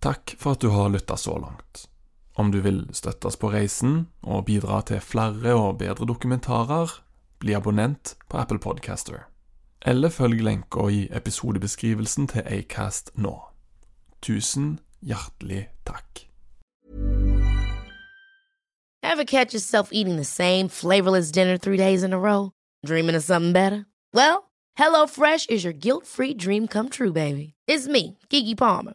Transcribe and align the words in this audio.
Takk 0.00 0.36
for 0.38 0.54
at 0.54 0.60
du 0.62 0.68
har 0.70 0.88
lytta 0.88 1.16
så 1.16 1.38
langt. 1.38 1.88
Om 2.38 2.50
du 2.50 2.60
vil 2.60 2.84
støtte 2.94 3.26
oss 3.26 3.36
på 3.36 3.50
reisen 3.50 4.06
og 4.22 4.44
bidra 4.46 4.78
til 4.86 5.00
flere 5.02 5.56
og 5.58 5.80
bedre 5.80 6.06
dokumentarer, 6.06 6.92
bli 7.42 7.54
abonnent 7.54 8.14
på 8.30 8.38
Apple 8.38 8.58
Podcaster. 8.62 9.26
Eller 9.86 10.08
følg 10.10 10.42
lenka 10.42 10.86
i 10.90 11.08
episodebeskrivelsen 11.10 12.28
til 12.30 12.46
Acast 12.46 13.10
nå. 13.14 13.34
Tusen 14.22 14.78
hjertelig 15.02 15.68
takk. 15.86 16.24
Ever 19.02 19.24
catch 19.24 19.54
yourself 19.54 19.90
eating 19.92 20.16
the 20.16 20.24
same 20.24 20.68
flavorless 20.68 21.32
dinner 21.32 21.56
three 21.56 21.76
days 21.76 22.02
in 22.02 22.12
a 22.12 22.18
row? 22.18 22.52
Dreaming 22.86 23.16
of 23.16 23.24
something 23.24 23.52
better? 23.52 23.86
Well, 24.14 24.50
HelloFresh 24.78 25.50
is 25.50 25.64
your 25.64 25.72
guilt-free 25.72 26.34
dream 26.34 26.68
come 26.68 26.88
true, 26.88 27.12
baby. 27.12 27.54
It's 27.66 27.88
me, 27.88 28.18
Kiki 28.28 28.54
Palmer. 28.54 28.94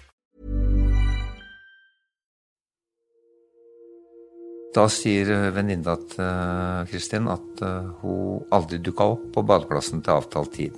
Da 4.71 4.85
sier 4.87 5.27
eh, 5.27 5.49
venninna 5.51 5.97
til 6.13 6.23
eh, 6.23 6.85
Kristin 6.87 7.27
at 7.31 7.63
eh, 7.65 7.89
hun 7.99 8.45
aldri 8.55 8.79
dukka 8.79 9.09
opp 9.17 9.25
på 9.35 9.43
badeplassen 9.43 10.03
til 10.03 10.15
avtalt 10.15 10.53
tid. 10.55 10.77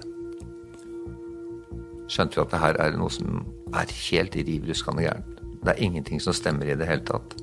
Skjønte 2.09 2.39
jo 2.39 2.45
at 2.45 2.55
det 2.55 2.61
her 2.63 2.79
er 2.81 2.97
noe 2.97 3.13
som 3.13 3.43
er 3.73 3.93
helt 4.09 4.37
riv 4.39 4.65
ruskende 4.69 5.05
gærent. 5.05 5.29
Det 5.63 5.75
er 5.75 5.85
ingenting 5.85 6.21
som 6.21 6.33
stemmer 6.35 6.73
i 6.73 6.77
det 6.77 6.89
hele 6.89 7.05
tatt. 7.05 7.37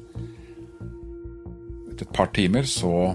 Etter 1.93 2.05
et 2.05 2.15
par 2.19 2.35
timer 2.35 2.67
så 2.69 3.15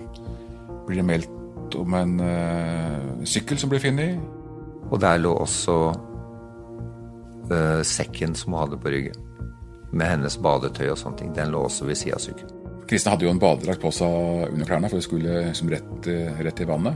blir 0.88 1.02
det 1.02 1.08
meldt 1.08 1.78
om 1.78 1.94
en 1.98 2.18
uh, 2.22 3.24
sykkel 3.28 3.60
som 3.62 3.70
blir 3.72 3.84
funnet. 3.84 4.20
Og 4.90 5.00
der 5.02 5.22
lå 5.22 5.36
også 5.38 5.78
uh, 7.52 7.82
sekken 7.86 8.36
som 8.36 8.56
hun 8.56 8.64
hadde 8.64 8.82
på 8.82 8.94
ryggen. 8.96 9.24
Med 9.94 10.16
hennes 10.16 10.40
badetøy 10.42 10.90
og 10.90 11.00
sånne 11.02 11.22
ting. 11.22 11.34
Den 11.38 11.54
lå 11.54 11.68
også 11.70 11.88
ved 11.88 12.02
sida 12.02 12.18
av 12.18 12.26
sykkelen. 12.26 12.55
Kristin 12.86 13.12
hadde 13.12 13.26
jo 13.26 13.34
en 13.34 13.42
badedrakt 13.42 13.82
på 13.82 13.92
seg 13.94 14.50
under 14.52 14.68
klærne, 14.70 14.90
for 14.92 15.00
hun 15.00 15.06
skulle 15.06 15.46
liksom 15.48 15.72
rett, 15.74 16.10
rett 16.46 16.62
i 16.62 16.68
vannet. 16.70 16.96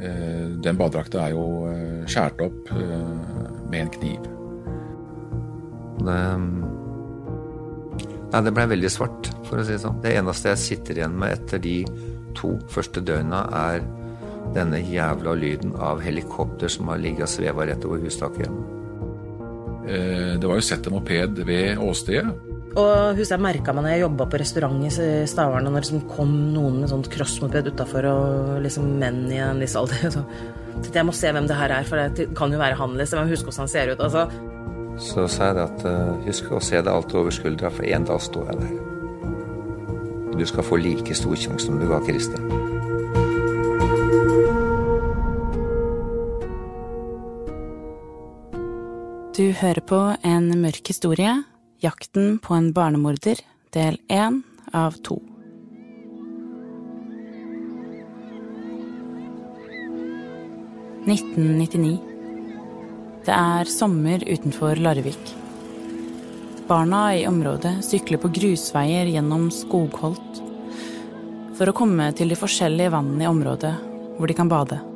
Den 0.00 0.78
badedrakta 0.78 1.26
er 1.26 1.34
jo 1.34 1.44
skåret 2.08 2.40
opp 2.46 2.70
med 2.72 3.80
en 3.82 3.90
kniv. 3.96 4.28
Det, 6.00 6.18
nei, 8.30 8.42
det 8.46 8.54
ble 8.56 8.64
veldig 8.70 8.92
svart, 8.92 9.32
for 9.48 9.60
å 9.60 9.64
si 9.66 9.74
det 9.74 9.82
sånn. 9.82 10.00
Det 10.00 10.14
eneste 10.16 10.54
jeg 10.54 10.64
sitter 10.64 11.02
igjen 11.02 11.18
med 11.20 11.34
etter 11.36 11.60
de 11.60 11.78
to 12.38 12.54
første 12.72 13.02
døgna, 13.04 13.42
er 13.68 13.84
denne 14.54 14.80
jævla 14.80 15.34
lyden 15.38 15.74
av 15.78 16.00
helikopter 16.02 16.70
som 16.72 16.88
har 16.90 17.02
ligget 17.02 17.26
og 17.26 17.34
sveva 17.34 17.66
rett 17.68 17.84
over 17.86 18.00
hustaket. 18.06 18.50
Det 19.90 20.46
var 20.46 20.56
jo 20.56 20.64
sett 20.64 20.86
en 20.86 20.96
moped 20.96 21.42
ved 21.44 21.82
åstedet. 21.82 22.49
Og 22.70 23.18
husker 23.18 23.34
jeg 23.34 23.42
merka 23.42 23.72
meg 23.74 23.82
når 23.82 23.94
jeg 23.96 24.02
jobba 24.04 24.26
på 24.30 24.38
restaurant 24.38 24.84
i 24.86 24.90
Stavern, 25.26 25.66
og 25.66 25.72
når 25.72 25.82
det 25.82 25.88
liksom 25.88 26.04
kom 26.12 26.34
noen 26.54 26.78
med 26.82 26.92
sånt 26.92 27.10
crossmoped 27.10 27.72
utafor, 27.72 28.06
og 28.06 28.60
liksom 28.62 28.92
menn 29.00 29.24
i 29.32 29.40
en 29.42 29.58
viss 29.62 29.74
alder 29.78 30.06
så 30.14 30.22
jeg 30.94 31.04
må 31.04 31.12
se 31.16 31.32
hvem 31.34 31.48
det 31.50 31.58
her 31.58 31.74
er, 31.74 31.84
for 31.84 31.98
det 32.14 32.30
kan 32.38 32.52
jo 32.54 32.60
være 32.60 32.78
han, 32.78 32.94
liksom. 32.96 33.20
Jeg 33.20 33.26
må 33.26 33.34
huske 33.34 33.50
hvordan 33.50 33.66
han 33.66 33.72
ser 33.72 33.90
ut. 33.92 34.00
altså. 34.00 34.22
Så 35.00 35.26
sa 35.32 35.50
jeg 35.50 35.60
at 35.64 35.84
uh, 35.84 36.14
husk 36.26 36.50
å 36.52 36.62
se 36.62 36.80
deg 36.80 36.90
alt 36.92 37.14
over 37.16 37.34
skuldra, 37.34 37.70
for 37.74 37.86
en 37.88 38.06
dag 38.08 38.22
står 38.22 38.50
jeg 38.52 38.62
der. 38.62 38.72
Du 40.38 40.46
skal 40.48 40.64
få 40.64 40.78
like 40.80 41.14
stor 41.18 41.36
sjanse 41.36 41.66
som 41.66 41.76
du 41.80 41.86
ga 41.90 42.00
Kristin. 42.06 42.48
Du 49.36 49.46
hører 49.56 49.80
på 49.84 50.00
en 50.26 50.50
mørk 50.60 50.90
historie 50.92 51.32
'Jakten 51.80 52.38
på 52.38 52.54
en 52.54 52.72
barnemorder', 52.72 53.40
del 53.72 53.96
én 54.08 54.42
av 54.72 54.92
to. 55.00 55.16
«1999. 61.06 61.96
Det 63.24 63.32
er 63.32 63.64
sommer 63.64 64.20
utenfor 64.28 64.76
Larvik. 64.76 65.32
Barna 66.68 67.16
i 67.16 67.26
området 67.26 67.78
sykler 67.84 68.20
på 68.20 68.28
grusveier 68.28 69.08
gjennom 69.08 69.48
skogholt 69.50 70.44
for 71.56 71.68
å 71.68 71.76
komme 71.76 72.12
til 72.12 72.28
de 72.28 72.38
forskjellige 72.38 72.92
vannene 72.92 73.24
i 73.24 73.32
området 73.32 73.74
hvor 74.18 74.28
de 74.28 74.36
kan 74.36 74.52
bade 74.52 74.89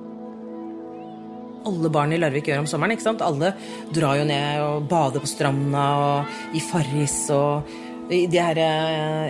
alle 1.68 1.90
barn 1.92 2.14
i 2.14 2.20
Larvik 2.20 2.50
gjør 2.50 2.64
om 2.64 2.68
sommeren. 2.70 2.94
ikke 2.94 3.06
sant? 3.06 3.24
Alle 3.24 3.54
drar 3.94 4.20
jo 4.20 4.28
ned 4.28 4.62
og 4.64 4.88
bader 4.90 5.22
på 5.24 5.30
stranda 5.30 5.84
og 6.04 6.56
i 6.56 6.62
Farris 6.62 7.18
og 7.34 7.74
i 8.12 8.26
de 8.28 8.40
her, 8.40 8.60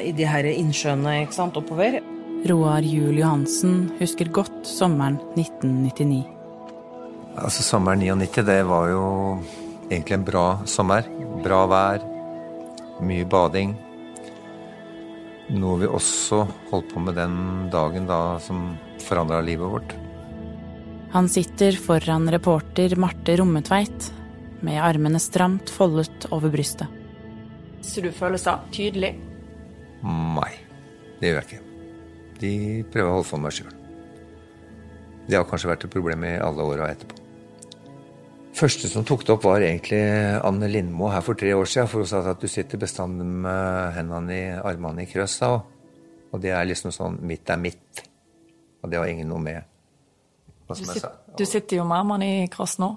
i 0.02 0.10
de 0.16 0.26
her 0.26 0.48
innsjøene 0.50 1.20
ikke 1.22 1.36
sant, 1.36 1.56
oppover. 1.60 2.00
Roar 2.44 2.84
Juel 2.84 3.22
Johansen 3.22 3.86
husker 4.00 4.28
godt 4.28 4.66
sommeren 4.68 5.16
1999. 5.38 6.24
Altså 7.40 7.64
Sommeren 7.66 8.02
99 8.02 8.44
det 8.46 8.60
var 8.68 8.90
jo 8.92 9.06
egentlig 9.88 10.18
en 10.18 10.26
bra 10.26 10.46
sommer. 10.68 11.08
Bra 11.42 11.64
vær, 11.70 12.04
mye 13.02 13.26
bading. 13.26 13.74
Noe 15.54 15.80
vi 15.82 15.88
også 15.90 16.44
holdt 16.70 16.92
på 16.92 17.02
med 17.04 17.18
den 17.18 17.36
dagen 17.72 18.06
da 18.08 18.38
som 18.40 18.74
forandra 19.02 19.42
livet 19.44 19.72
vårt. 19.72 19.96
Han 21.14 21.28
sitter 21.30 21.76
foran 21.78 22.26
reporter 22.30 22.96
Marte 22.98 23.36
Rommetveit 23.38 24.12
med 24.66 24.80
armene 24.82 25.20
stramt 25.22 25.70
foldet 25.70 26.24
over 26.34 26.50
brystet. 26.50 26.90
Så 27.86 28.02
du 28.02 28.08
følelser 28.10 28.64
tydelig? 28.74 29.12
Nei, 30.02 30.48
det 31.20 31.28
gjør 31.30 31.36
jeg 31.38 31.46
ikke. 31.46 31.60
De 32.40 32.54
prøver 32.90 33.10
å 33.10 33.12
holde 33.20 33.28
for 33.28 33.42
meg 33.44 33.54
sjøl. 33.54 33.68
Det 35.28 35.38
har 35.38 35.46
kanskje 35.46 35.70
vært 35.70 35.86
et 35.86 35.92
problem 35.94 36.24
i 36.26 36.32
alle 36.42 36.66
åra 36.66 36.88
etterpå. 36.90 37.20
Første 38.58 38.90
som 38.90 39.06
tok 39.06 39.22
det 39.22 39.36
opp, 39.36 39.46
var 39.46 39.62
egentlig 39.62 40.00
Anne 40.42 40.66
Lindmo 40.70 41.12
her 41.14 41.22
for 41.26 41.38
tre 41.38 41.52
år 41.54 41.70
siden. 41.70 41.90
For 41.90 42.02
hun 42.02 42.10
sa 42.10 42.24
at 42.32 42.42
du 42.42 42.50
sitter 42.50 42.82
bestandig 42.82 43.26
med 43.26 43.94
hendene 43.94 44.34
i 44.34 44.50
armene 44.58 45.06
i 45.06 45.10
krøss. 45.10 45.38
Og 45.46 46.42
det 46.42 46.50
er 46.54 46.66
liksom 46.66 46.90
sånn 46.94 47.20
mitt 47.22 47.54
er 47.54 47.62
mitt. 47.62 48.02
Og 48.82 48.90
det 48.90 48.98
har 48.98 49.14
ingen 49.14 49.30
noe 49.30 49.46
med. 49.46 49.73
Du, 50.68 50.80
sit, 50.80 51.04
du, 51.38 51.44
sitter 51.46 51.80
jo 51.80 51.84
med 51.88 51.98
armene 51.98 52.28
i 52.44 52.46
kross 52.52 52.78
nå? 52.80 52.88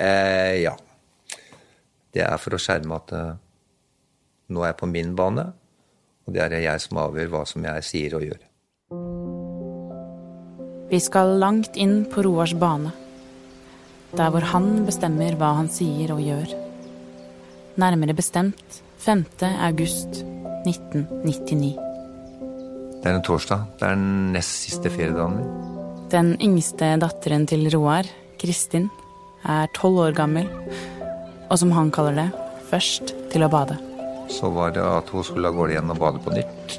Eh, 0.00 0.62
ja. 0.62 0.72
Det 2.10 2.22
er 2.24 2.38
for 2.40 2.56
å 2.56 2.60
skjerme 2.60 2.96
at 2.96 3.12
uh, 3.14 3.34
nå 4.50 4.62
er 4.64 4.72
jeg 4.72 4.78
på 4.80 4.88
min 4.90 5.12
bane, 5.18 5.44
og 6.26 6.34
det 6.34 6.42
er 6.46 6.56
jeg 6.64 6.82
som 6.82 7.02
avgjør 7.04 7.30
hva 7.34 7.44
som 7.46 7.66
jeg 7.68 7.86
sier 7.86 8.16
og 8.18 8.24
gjør. 8.24 8.40
Vi 10.90 10.98
skal 10.98 11.36
langt 11.38 11.76
inn 11.78 12.02
på 12.10 12.24
Roars 12.26 12.56
bane 12.58 12.90
der 14.16 14.30
hvor 14.34 14.42
han 14.52 14.86
bestemmer 14.88 15.36
hva 15.38 15.52
han 15.60 15.68
sier 15.70 16.10
og 16.14 16.22
gjør. 16.24 16.54
Nærmere 17.78 18.16
bestemt 18.16 18.80
5. 19.04 19.24
august 19.68 20.24
1999. 20.66 21.76
Det 23.00 23.08
er 23.08 23.14
en 23.14 23.24
torsdag. 23.24 23.68
Det 23.78 23.86
er 23.86 23.94
den 23.94 24.32
nest 24.34 24.66
siste 24.66 24.90
feriedagen 24.90 25.38
min. 25.38 25.79
Den 26.10 26.32
yngste 26.42 26.96
datteren 26.98 27.44
til 27.46 27.68
Roar, 27.70 28.06
Kristin, 28.40 28.88
er 29.46 29.68
tolv 29.76 30.00
år 30.08 30.14
gammel, 30.16 30.48
og 31.46 31.58
som 31.60 31.70
han 31.76 31.92
kaller 31.94 32.16
det, 32.18 32.24
først 32.66 33.12
til 33.30 33.44
å 33.46 33.50
bade. 33.52 33.76
Så 34.30 34.50
var 34.50 34.72
det 34.74 34.82
at 34.82 35.10
hun 35.14 35.22
skulle 35.26 35.46
av 35.46 35.54
gårde 35.54 35.76
igjen 35.76 35.92
og 35.94 36.00
bade 36.02 36.22
på 36.24 36.32
nytt. 36.34 36.74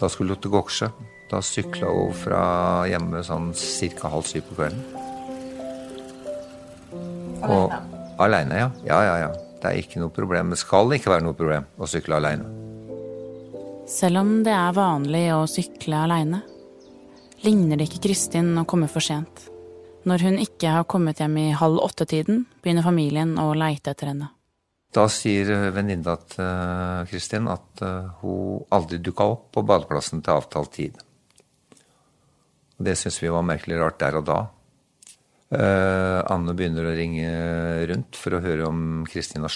Da 0.00 0.08
skulle 0.08 0.32
hun 0.32 0.40
til 0.40 0.54
Goksjø. 0.54 0.88
Da 1.30 1.42
sykla 1.44 1.90
hun 1.92 2.14
fra 2.16 2.40
hjemme 2.88 3.20
sånn 3.26 3.50
ca. 3.52 4.08
halv 4.14 4.24
syv 4.26 4.48
på 4.48 4.56
kvelden. 4.56 4.80
Og 7.44 7.74
aleine, 8.20 8.62
ja. 8.62 8.70
Ja, 8.88 9.02
ja, 9.04 9.18
ja. 9.26 9.34
Det 9.60 9.68
er 9.68 9.82
ikke 9.82 10.00
noe 10.00 10.12
problem. 10.12 10.54
Det 10.54 10.60
skal 10.62 10.96
ikke 10.96 11.12
være 11.12 11.26
noe 11.28 11.36
problem 11.36 11.68
å 11.76 11.88
sykle 11.88 12.16
aleine. 12.16 12.48
Selv 13.90 14.22
om 14.22 14.32
det 14.46 14.56
er 14.56 14.72
vanlig 14.72 15.26
å 15.34 15.44
sykle 15.50 16.00
aleine, 16.06 16.40
ligner 17.44 17.80
det 17.80 17.88
ikke 17.88 18.04
Kristin 18.08 18.52
å 18.60 18.66
komme 18.68 18.88
for 18.90 19.04
sent. 19.04 19.46
Når 20.08 20.24
hun 20.24 20.38
ikke 20.40 20.74
har 20.78 20.88
kommet 20.88 21.20
hjem 21.20 21.36
i 21.40 21.50
halv 21.56 21.80
åtte-tiden, 21.84 22.46
begynner 22.62 22.86
familien 22.86 23.36
å 23.40 23.50
leite 23.56 23.92
etter 23.92 24.12
henne. 24.12 24.30
Da 24.90 25.04
sier 25.12 25.70
venninna 25.74 26.16
til 26.32 26.42
eh, 26.42 27.02
Kristin 27.10 27.46
at 27.52 27.82
eh, 27.84 28.08
hun 28.22 28.64
aldri 28.74 28.98
dukka 28.98 29.28
opp 29.36 29.50
på 29.54 29.62
badeplassen 29.66 30.24
til 30.24 30.34
avtalt 30.34 30.72
tid. 30.74 30.96
Det 32.80 32.96
syns 32.96 33.20
vi 33.22 33.30
var 33.30 33.44
merkelig 33.46 33.78
rart 33.78 34.00
der 34.00 34.18
og 34.18 34.26
da. 34.30 34.40
Anne 35.50 36.52
begynner 36.54 36.86
å 36.86 36.92
ringe 36.94 37.30
rundt 37.90 38.14
for 38.14 38.36
å 38.36 38.42
høre 38.44 38.68
om 38.68 38.82
Kristin 39.10 39.42
har 39.42 39.50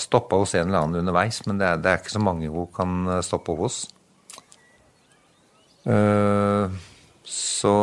stoppa 0.00 0.38
hos 0.40 0.54
en 0.56 0.70
eller 0.70 0.80
annen 0.80 1.02
underveis, 1.02 1.42
men 1.44 1.60
det 1.60 1.68
er, 1.68 1.98
ikke 2.00 2.14
så 2.14 2.22
mange 2.24 2.48
hun 2.48 2.70
kan 2.72 3.02
eh, 3.04 3.20
stoppe 3.24 3.52
hos. 3.58 3.82
Uh, 5.86 6.72
så 7.28 7.74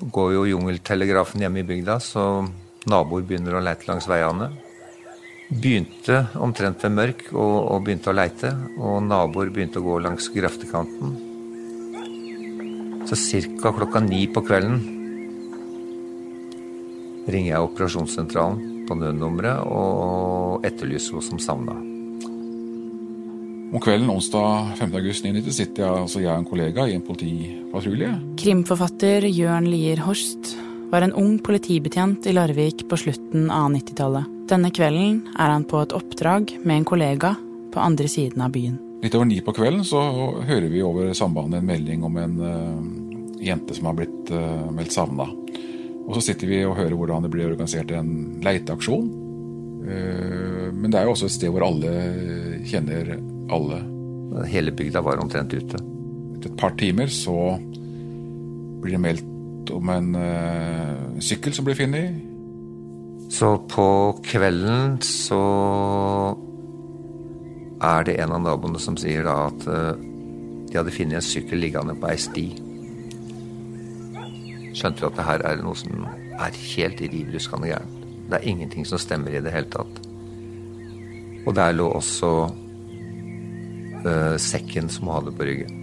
går 0.00 0.32
jo 0.34 0.46
jungeltelegrafen 0.50 1.40
hjemme 1.40 1.62
i 1.62 1.66
bygda, 1.66 1.98
så 2.02 2.44
naboer 2.90 3.24
begynner 3.26 3.56
å 3.56 3.62
leite 3.64 3.88
langs 3.88 4.08
veiene. 4.10 4.50
Begynte 5.46 6.24
omtrent 6.42 6.82
ved 6.82 6.94
mørk 6.96 7.24
og, 7.30 7.56
og 7.70 7.86
begynte 7.86 8.10
å 8.10 8.16
leite, 8.16 8.52
og 8.76 9.00
naboer 9.06 9.52
begynte 9.54 9.80
å 9.80 9.86
gå 9.86 10.00
langs 10.02 10.28
grøftekanten. 10.34 11.16
Så 13.06 13.14
ca. 13.62 13.70
klokka 13.70 14.02
ni 14.02 14.26
på 14.26 14.42
kvelden 14.42 14.80
ringer 17.30 17.52
jeg 17.52 17.66
operasjonssentralen 17.68 18.86
på 18.86 18.98
nødnummeret 18.98 19.66
og 19.66 20.66
etterlyser 20.66 21.14
henne 21.14 21.28
som 21.30 21.42
savna. 21.42 21.95
Om 23.72 23.80
kvelden 23.80 24.10
onsdag 24.10 24.76
5. 24.78 24.94
august 24.94 25.24
1990 25.24 25.52
sitter 25.52 25.82
jeg, 25.82 26.02
altså 26.04 26.20
jeg 26.22 26.30
og 26.30 26.38
en 26.38 26.46
kollega 26.46 26.84
i 26.86 26.94
en 26.94 27.02
politipatrulje. 27.02 28.12
Krimforfatter 28.38 29.26
Jørn 29.26 29.66
Lier 29.66 30.04
Horst 30.06 30.52
var 30.92 31.02
en 31.02 31.14
ung 31.18 31.40
politibetjent 31.42 32.28
i 32.30 32.34
Larvik 32.36 32.84
på 32.86 32.98
slutten 33.00 33.50
av 33.50 33.72
90-tallet. 33.74 34.30
Denne 34.46 34.70
kvelden 34.70 35.18
er 35.34 35.50
han 35.56 35.66
på 35.66 35.82
et 35.82 35.94
oppdrag 35.98 36.54
med 36.62 36.76
en 36.78 36.86
kollega 36.86 37.34
på 37.74 37.82
andre 37.82 38.06
siden 38.06 38.46
av 38.46 38.54
byen. 38.54 38.78
Litt 39.02 39.18
over 39.18 39.26
ni 39.26 39.42
på 39.42 39.56
kvelden 39.56 39.82
så 39.84 40.00
hører 40.46 40.70
vi 40.70 40.86
over 40.86 41.10
sambandet 41.18 41.58
en 41.58 41.70
melding 41.74 42.06
om 42.06 42.22
en 42.22 42.38
uh, 42.38 43.42
jente 43.42 43.74
som 43.74 43.90
har 43.90 43.98
blitt 43.98 44.30
uh, 44.30 44.70
meldt 44.70 44.94
savna. 44.94 45.26
Og 46.06 46.14
så 46.14 46.28
sitter 46.28 46.54
vi 46.54 46.62
og 46.62 46.78
hører 46.78 46.94
hvordan 46.94 47.26
det 47.26 47.34
blir 47.34 47.50
organisert 47.50 47.90
en 47.90 48.38
leiteaksjon. 48.46 49.10
Uh, 49.90 50.68
men 50.70 50.86
det 50.86 51.00
er 51.00 51.10
jo 51.10 51.16
også 51.18 51.26
et 51.26 51.40
sted 51.40 51.50
hvor 51.50 51.66
alle 51.66 52.62
kjenner 52.66 53.18
alle. 53.52 53.80
Hele 54.50 54.74
bygda 54.74 55.02
var 55.04 55.22
omtrent 55.22 55.54
ute. 55.54 55.80
Etter 56.36 56.50
et 56.50 56.58
par 56.60 56.74
timer 56.78 57.10
så 57.12 57.56
blir 58.82 58.96
det 58.96 59.02
meldt 59.02 59.72
om 59.74 59.90
en 59.90 60.10
uh, 60.14 61.20
sykkel 61.22 61.54
som 61.56 61.66
blir 61.66 61.78
funnet. 61.78 62.20
Så 63.32 63.56
på 63.70 63.88
kvelden 64.26 65.00
så 65.02 65.40
er 67.86 68.06
det 68.06 68.20
en 68.22 68.36
av 68.36 68.44
naboene 68.44 68.80
som 68.80 68.98
sier 69.00 69.26
da 69.26 69.48
at 69.48 69.66
uh, 69.66 69.96
de 70.66 70.78
hadde 70.78 70.94
funnet 70.94 71.18
en 71.18 71.26
sykkel 71.26 71.60
liggende 71.62 71.96
på 71.98 72.12
ei 72.12 72.20
sti 72.20 72.46
skjønte 74.76 75.02
vi 75.02 75.08
at 75.08 75.16
det 75.16 75.26
her 75.26 75.44
er 75.48 75.62
noe 75.64 75.78
som 75.78 76.04
er 76.36 76.58
helt 76.74 77.00
riv 77.00 77.32
ruskende 77.32 77.70
gærent. 77.70 78.04
Det 78.26 78.38
er 78.38 78.48
ingenting 78.50 78.86
som 78.88 79.00
stemmer 79.00 79.32
i 79.32 79.42
det 79.42 79.54
hele 79.54 79.70
tatt. 79.72 80.00
Og 81.46 81.54
der 81.56 81.76
lå 81.76 81.86
også 81.94 82.32
uh, 84.06 84.36
sekken 84.40 84.90
som 84.92 85.08
hun 85.08 85.18
hadde 85.18 85.34
på 85.36 85.48
ryggen. 85.48 85.82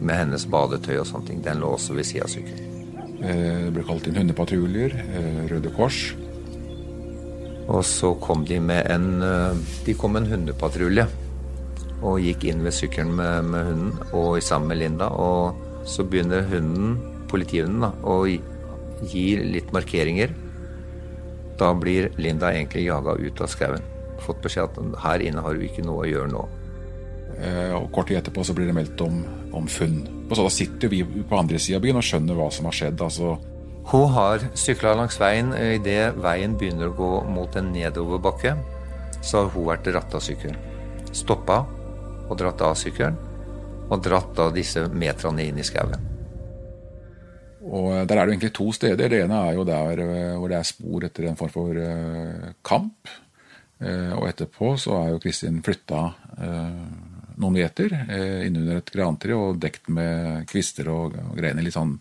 Med 0.00 0.16
hennes 0.16 0.46
badetøy 0.48 0.96
og 0.98 1.06
sånne 1.08 1.28
ting. 1.28 1.40
Den 1.44 1.62
lå 1.62 1.74
også 1.76 1.96
ved 1.96 2.08
sida 2.08 2.24
av 2.24 2.32
sykkelen. 2.32 2.66
Eh, 3.20 3.66
det 3.66 3.72
ble 3.76 3.82
kalt 3.84 4.06
inn 4.08 4.16
hundepatruljer. 4.16 4.94
Eh, 4.96 5.40
Røde 5.50 5.72
Kors. 5.76 5.98
Og 7.68 7.82
så 7.84 8.14
kom 8.24 8.46
de 8.48 8.56
med 8.64 8.88
en 8.90 9.20
De 9.84 9.94
kom 9.94 10.16
med 10.16 10.24
en 10.24 10.32
hundepatrulje. 10.32 11.04
Og 12.00 12.24
gikk 12.24 12.48
inn 12.48 12.64
ved 12.64 12.72
sykkelen 12.72 13.12
med, 13.12 13.50
med 13.52 13.68
hunden 13.68 14.14
og 14.16 14.40
sammen 14.42 14.72
med 14.72 14.80
Linda. 14.80 15.10
Og 15.12 15.84
så 15.84 16.04
begynner 16.08 16.48
hunden 16.48 16.96
politihunden 17.30 17.84
da, 17.84 17.92
å 18.02 18.24
gi 19.10 19.26
litt 19.44 19.70
markeringer. 19.76 20.32
Da 21.60 21.72
blir 21.76 22.10
Linda 22.20 22.52
egentlig 22.54 22.86
jaga 22.88 23.16
ut 23.20 23.40
av 23.44 23.52
skauen. 23.52 23.84
Fått 24.24 24.40
beskjed 24.44 24.68
at 24.68 25.02
her 25.04 25.24
inne 25.24 25.44
har 25.44 25.56
du 25.56 25.64
ikke 25.64 25.84
noe 25.84 26.04
å 26.04 26.10
gjøre 26.10 26.32
nå. 26.32 26.46
Eh, 27.38 27.72
og 27.76 27.88
Kort 27.94 28.10
tid 28.10 28.18
etterpå 28.20 28.44
så 28.44 28.54
blir 28.56 28.68
det 28.68 28.76
meldt 28.76 29.00
om, 29.04 29.22
om 29.56 29.68
funn. 29.70 30.02
Og 30.28 30.36
så 30.36 30.44
Da 30.44 30.52
sitter 30.52 30.92
vi 30.92 31.02
på 31.04 31.38
andre 31.38 31.58
sida 31.58 31.78
av 31.78 31.86
byen 31.86 32.00
og 32.00 32.06
skjønner 32.06 32.38
hva 32.38 32.50
som 32.54 32.68
har 32.70 32.76
skjedd. 32.76 33.00
altså... 33.00 33.38
Hun 33.90 34.12
har 34.14 34.44
sykla 34.54 34.92
langs 34.94 35.16
veien. 35.18 35.54
Idet 35.56 36.14
veien 36.20 36.54
begynner 36.58 36.90
å 36.90 36.94
gå 36.94 37.10
mot 37.32 37.56
en 37.58 37.72
nedoverbakke, 37.74 38.52
så 39.18 39.40
har 39.40 39.50
hun 39.54 39.66
vært 39.66 39.88
dratt 39.88 40.14
av 40.14 40.22
sykkelen. 40.22 40.58
Stoppa 41.16 41.64
og 42.28 42.36
dratt 42.38 42.60
av 42.62 42.76
sykkelen, 42.78 43.16
og 43.88 44.04
dratt 44.04 44.38
av 44.38 44.52
disse 44.54 44.84
meterne 44.94 45.48
inn 45.48 45.58
i 45.58 45.66
skauen. 45.66 46.06
Og 47.66 48.06
Der 48.06 48.14
er 48.20 48.26
det 48.28 48.36
egentlig 48.36 48.52
to 48.54 48.70
steder. 48.72 49.10
Det 49.10 49.24
ene 49.24 49.40
er 49.48 49.58
jo 49.58 49.66
der 49.66 50.04
eh, 50.04 50.36
hvor 50.38 50.52
det 50.52 50.60
er 50.60 50.70
spor 50.70 51.08
etter 51.08 51.26
en 51.26 51.40
form 51.40 51.54
for 51.56 51.82
kamp. 52.62 53.16
Og 53.80 54.26
etterpå 54.28 54.74
så 54.76 54.92
er 54.98 55.06
jo 55.14 55.20
Kristin 55.22 55.62
flytta 55.64 56.02
noen 57.40 57.56
meter 57.56 57.94
eh, 58.06 58.46
innunder 58.46 58.80
et 58.80 58.92
grantre 58.94 59.36
og 59.36 59.60
dekt 59.62 59.88
med 59.92 60.46
kvister 60.50 60.90
og, 60.92 61.16
og 61.30 61.38
greiner. 61.38 61.64
Litt 61.64 61.76
sånn 61.76 61.96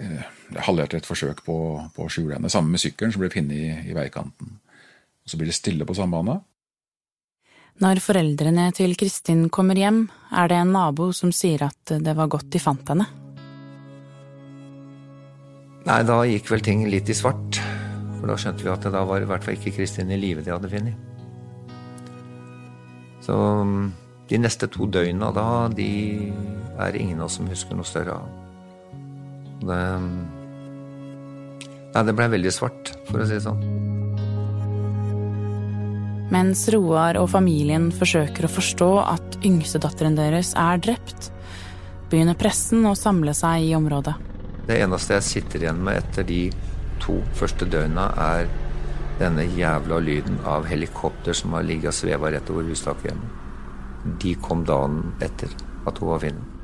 eh, 0.00 0.22
halvhjertet 0.66 1.02
et 1.02 1.08
forsøk 1.08 1.44
på, 1.46 1.58
på 1.94 2.06
å 2.06 2.12
skjule 2.12 2.36
henne. 2.36 2.50
Sammen 2.52 2.74
med 2.74 2.82
sykkelen 2.82 3.14
som 3.14 3.24
ble 3.24 3.32
funnet 3.32 3.56
i, 3.58 3.68
i 3.92 3.96
veikanten. 3.96 4.58
Og 4.58 5.30
Så 5.30 5.40
blir 5.40 5.50
det 5.50 5.58
stille 5.58 5.88
på 5.88 5.96
sambandet. 5.96 6.42
Når 7.78 8.00
foreldrene 8.02 8.72
til 8.74 8.96
Kristin 8.98 9.46
kommer 9.54 9.78
hjem, 9.78 10.08
er 10.34 10.50
det 10.50 10.56
en 10.58 10.72
nabo 10.74 11.12
som 11.14 11.30
sier 11.30 11.62
at 11.68 11.92
det 12.02 12.14
var 12.18 12.30
godt 12.32 12.50
de 12.50 12.62
fant 12.62 12.90
henne. 12.90 13.06
Nei, 15.86 16.00
da 16.04 16.16
gikk 16.26 16.50
vel 16.50 16.64
ting 16.64 16.82
litt 16.90 17.08
i 17.08 17.14
svart. 17.16 17.60
For 18.18 18.26
da 18.26 18.34
skjønte 18.40 18.66
vi 18.66 18.72
at 18.72 18.82
det 18.82 18.90
da 18.96 19.04
var 19.06 19.22
i 19.22 19.28
hvert 19.30 19.46
fall 19.46 19.54
ikke 19.54 19.76
Kristin 19.76 20.10
i 20.10 20.18
live 20.18 20.42
de 20.42 20.50
hadde 20.50 20.72
funnet. 20.72 21.06
Så 23.22 23.36
de 24.28 24.40
neste 24.40 24.68
to 24.70 24.86
døgna 24.92 25.30
da, 25.34 25.46
de 25.72 25.90
er 26.78 26.98
ingen 26.98 27.20
av 27.20 27.28
oss 27.28 27.38
som 27.40 27.48
husker 27.48 27.78
noe 27.78 27.88
større 27.88 28.18
av. 28.18 28.28
Det 29.64 29.80
Nei, 31.88 32.02
det 32.04 32.12
blei 32.14 32.28
veldig 32.30 32.50
svart, 32.52 32.90
for 33.08 33.22
å 33.22 33.26
si 33.26 33.38
det 33.38 33.42
sånn. 33.42 33.62
Mens 36.28 36.66
Roar 36.74 37.16
og 37.16 37.30
familien 37.32 37.88
forsøker 37.90 38.44
å 38.44 38.52
forstå 38.52 38.90
at 39.00 39.38
yngstedatteren 39.48 40.18
deres 40.18 40.52
er 40.60 40.78
drept, 40.84 41.30
begynner 42.12 42.36
pressen 42.38 42.84
å 42.86 42.94
samle 42.94 43.32
seg 43.34 43.70
i 43.70 43.74
området. 43.76 44.14
Det 44.68 44.76
eneste 44.84 45.16
jeg 45.16 45.28
sitter 45.30 45.64
igjen 45.64 45.80
med 45.84 46.02
etter 46.02 46.28
de 46.28 46.42
to 47.00 47.16
første 47.36 47.66
døgna 47.72 48.10
er 48.20 48.48
denne 49.18 49.48
jævla 49.56 49.98
lyden 50.04 50.38
av 50.46 50.68
helikopter 50.68 51.34
som 51.34 51.56
har 51.56 51.64
ligget 51.66 51.90
og 51.90 51.96
sveva 51.96 52.30
rett 52.36 52.52
over 52.52 52.68
hustaket 52.68 53.10
hjemme. 53.10 53.47
De 54.22 54.34
kom 54.42 54.64
dagen 54.68 55.12
etter 55.24 55.50
at 55.88 55.98
hun 55.98 56.12
var 56.12 56.22
funnet. 56.22 56.54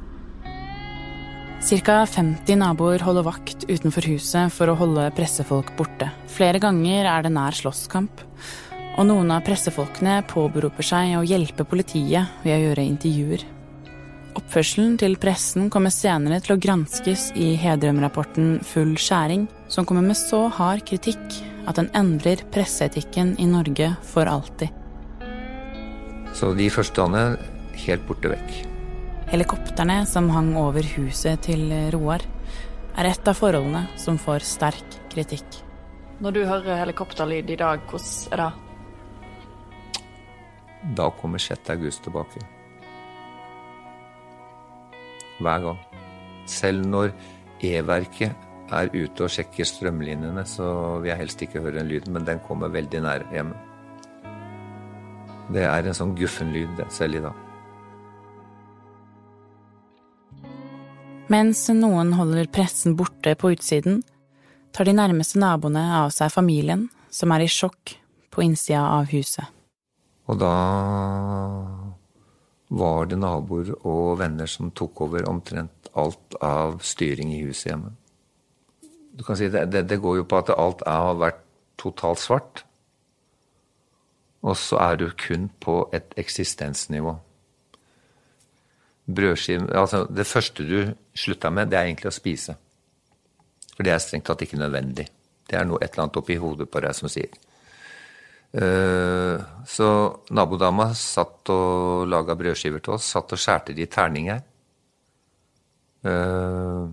Ca. 1.64 2.03
50 2.05 2.59
naboer 2.61 3.00
holder 3.00 3.25
vakt 3.25 3.64
utenfor 3.71 4.05
huset 4.11 4.53
for 4.53 4.69
å 4.69 4.76
holde 4.76 5.07
pressefolk 5.17 5.71
borte. 5.79 6.11
Flere 6.29 6.61
ganger 6.61 7.09
er 7.09 7.25
det 7.25 7.33
nær 7.33 7.57
slåsskamp. 7.57 8.21
Og 9.00 9.09
noen 9.09 9.33
av 9.33 9.43
pressefolkene 9.47 10.21
påberoper 10.29 10.85
seg 10.85 11.17
å 11.17 11.25
hjelpe 11.25 11.64
politiet 11.64 12.45
ved 12.45 12.59
å 12.59 12.61
gjøre 12.67 12.85
intervjuer. 12.85 13.47
Oppførselen 14.35 14.99
til 15.00 15.17
pressen 15.23 15.71
kommer 15.73 15.95
senere 15.95 16.43
til 16.45 16.57
å 16.57 16.61
granskes 16.61 17.31
i 17.38 17.55
Hedrem-rapporten 17.59 18.59
Full 18.75 18.97
skjæring, 19.00 19.49
som 19.73 19.88
kommer 19.88 20.05
med 20.05 20.21
så 20.21 20.45
hard 20.53 20.85
kritikk 20.85 21.41
at 21.64 21.81
den 21.81 21.88
endrer 21.97 22.45
presseetikken 22.53 23.38
i 23.41 23.49
Norge 23.49 23.95
for 24.05 24.29
alltid. 24.29 24.84
Så 26.35 26.50
de 26.59 26.67
første 26.73 26.99
dagene 26.99 27.38
helt 27.85 28.07
borte 28.09 28.31
vekk. 28.33 28.55
Helikoptrene 29.31 30.00
som 30.07 30.29
hang 30.35 30.53
over 30.59 30.85
huset 30.97 31.47
til 31.47 31.71
Roar, 31.95 32.25
er 32.99 33.09
et 33.11 33.29
av 33.31 33.38
forholdene 33.38 33.87
som 33.99 34.19
får 34.21 34.45
sterk 34.47 34.99
kritikk. 35.14 35.61
Når 36.23 36.35
du 36.35 36.43
hører 36.47 36.79
helikopterlyd 36.83 37.50
i 37.50 37.59
dag, 37.59 37.83
hvordan 37.91 38.35
er 38.35 38.43
det? 38.43 38.53
Da 40.99 41.09
kommer 41.17 41.41
6. 41.41 41.71
august 41.73 42.05
tilbake 42.05 42.43
hver 45.43 45.62
gang. 45.64 45.79
Selv 46.47 46.87
når 46.87 47.14
E-verket 47.64 48.35
er 48.75 48.91
ute 48.93 49.26
og 49.26 49.33
sjekker 49.33 49.67
strømlinjene, 49.67 50.45
så 50.47 50.67
vil 51.00 51.11
jeg 51.11 51.21
helst 51.23 51.43
ikke 51.43 51.62
høre 51.64 51.79
den 51.81 51.91
lyden, 51.91 52.14
men 52.14 52.26
den 52.29 52.43
kommer 52.47 52.73
veldig 52.73 53.00
nær 53.05 53.25
hjemme. 53.33 53.57
Det 55.53 55.65
er 55.69 55.85
en 55.85 55.97
sånn 55.97 56.15
guffen 56.17 56.53
lyd 56.55 56.81
selv 56.93 57.19
i 57.19 57.25
dag. 57.25 57.41
Mens 61.33 61.63
noen 61.73 62.13
holder 62.17 62.49
pressen 62.53 62.97
borte 62.97 63.33
på 63.41 63.55
utsiden, 63.55 64.03
tar 64.75 64.89
de 64.89 64.95
nærmeste 64.97 65.41
naboene 65.41 65.83
av 66.03 66.13
seg 66.13 66.33
familien, 66.33 66.89
som 67.11 67.33
er 67.33 67.45
i 67.45 67.51
sjokk 67.51 67.97
på 68.35 68.45
innsida 68.45 68.83
av 68.99 69.09
huset. 69.13 69.47
Og 70.29 70.41
da 70.41 70.55
var 72.75 73.09
det 73.09 73.21
naboer 73.21 73.75
og 73.85 74.19
venner 74.21 74.49
som 74.51 74.73
tok 74.75 75.05
over 75.07 75.29
omtrent 75.31 75.91
alt 75.95 76.37
av 76.43 76.81
styring 76.83 77.33
i 77.37 77.45
huset 77.45 77.71
hjemme. 77.71 77.93
Du 79.15 79.23
kan 79.23 79.39
si 79.39 79.49
det, 79.53 79.69
det, 79.71 79.85
det 79.91 80.01
går 80.03 80.23
jo 80.23 80.29
på 80.29 80.41
at 80.41 80.51
alt 80.57 80.83
har 80.89 81.15
vært 81.21 81.45
totalt 81.79 82.23
svart. 82.23 82.65
Og 84.45 84.57
så 84.61 84.79
er 84.83 84.99
du 85.01 85.07
kun 85.17 85.49
på 85.61 85.79
et 85.97 86.13
eksistensnivå. 86.21 87.15
Brødskive 89.05 89.69
Altså, 89.77 90.05
det 90.09 90.27
første 90.27 90.65
du 90.65 90.95
slutta 91.15 91.51
med, 91.51 91.71
det 91.73 91.79
er 91.79 91.89
egentlig 91.89 92.13
å 92.13 92.19
spise. 92.19 92.57
For 93.75 93.85
det 93.85 93.95
er 93.95 94.03
strengt 94.05 94.29
tatt 94.29 94.45
ikke 94.45 94.61
nødvendig. 94.61 95.09
Det 95.49 95.59
er 95.59 95.67
noe 95.69 95.81
et 95.83 95.93
eller 95.93 96.07
annet 96.07 96.21
oppi 96.21 96.37
hodet 96.41 96.69
på 96.71 96.81
deg 96.85 96.97
som 96.97 97.11
sier. 97.13 97.33
Eh, 98.55 99.41
så 99.67 99.89
nabodama 100.31 100.93
satt 100.95 101.51
og 101.51 102.05
laga 102.09 102.37
brødskiver 102.39 102.85
til 102.85 102.97
oss. 102.97 103.11
Satt 103.17 103.35
og 103.35 103.41
skjærte 103.41 103.75
de 103.75 103.85
i 103.85 103.91
terninger. 103.91 104.45
Uh, 106.05 106.85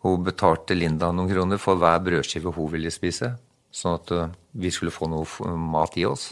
hun 0.00 0.22
betalte 0.24 0.72
Linda 0.72 1.10
noen 1.12 1.28
kroner 1.28 1.58
for 1.60 1.76
hver 1.76 1.98
brødskive 2.00 2.48
hun 2.56 2.70
ville 2.72 2.88
spise, 2.88 3.28
sånn 3.68 3.98
at 3.98 4.12
uh, 4.16 4.30
vi 4.52 4.70
skulle 4.70 4.92
få 4.92 5.08
noe 5.08 5.56
mat 5.56 5.96
i 5.96 6.04
oss. 6.04 6.30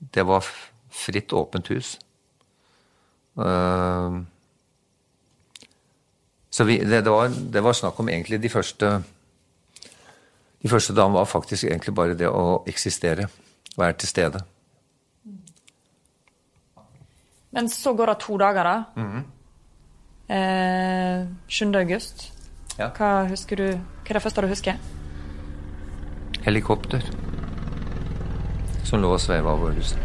Det 0.00 0.24
var 0.26 0.46
fritt, 0.90 1.32
åpent 1.32 1.70
hus. 1.70 1.94
Uh, 3.38 4.22
så 6.50 6.64
vi, 6.66 6.78
det, 6.82 7.04
det, 7.04 7.10
var, 7.10 7.28
det, 7.28 7.62
var, 7.62 7.72
snakk 7.72 8.00
om 8.00 8.08
egentlig 8.10 8.40
de 8.42 8.50
første 8.50 8.90
de 10.60 10.68
første 10.68 10.92
dagene 10.92 11.16
var 11.16 11.28
faktisk 11.28 11.64
egentlig 11.64 11.94
bare 11.96 12.16
det 12.18 12.28
å 12.28 12.62
eksistere. 12.68 13.30
Være 13.78 13.96
til 14.02 14.10
stede. 14.10 14.42
Men 17.56 17.70
så 17.72 17.94
går 17.96 18.12
det 18.12 18.18
to 18.20 18.36
dager, 18.36 18.64
da. 18.64 18.84
Mm 18.96 19.08
-hmm. 19.12 19.24
eh, 20.34 21.26
7. 21.48 21.74
august. 21.74 22.39
Ja. 22.80 22.88
Hva 22.96 23.26
husker 23.28 23.60
du? 23.60 23.66
Hva 23.76 24.14
er 24.14 24.16
det 24.16 24.22
første 24.24 24.40
du 24.40 24.48
husker? 24.48 24.78
Helikopter. 26.46 27.04
Som 28.88 29.02
lå 29.04 29.10
og 29.12 29.20
sveiva 29.20 29.52
over 29.52 29.74
huset. 29.76 30.00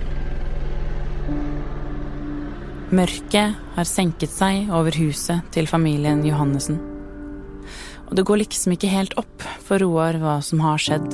Mørket 2.96 3.56
har 3.78 3.88
senket 3.88 4.34
seg 4.34 4.74
over 4.76 4.96
huset 5.00 5.48
til 5.56 5.72
familien 5.72 6.20
Johannessen. 6.28 6.82
Og 8.06 8.12
det 8.20 8.28
går 8.28 8.44
liksom 8.44 8.76
ikke 8.76 8.92
helt 8.92 9.16
opp 9.18 9.48
for 9.66 9.82
Roar 9.82 10.20
hva 10.22 10.36
som 10.46 10.62
har 10.62 10.82
skjedd. 10.82 11.08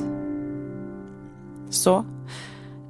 Så, 1.71 2.01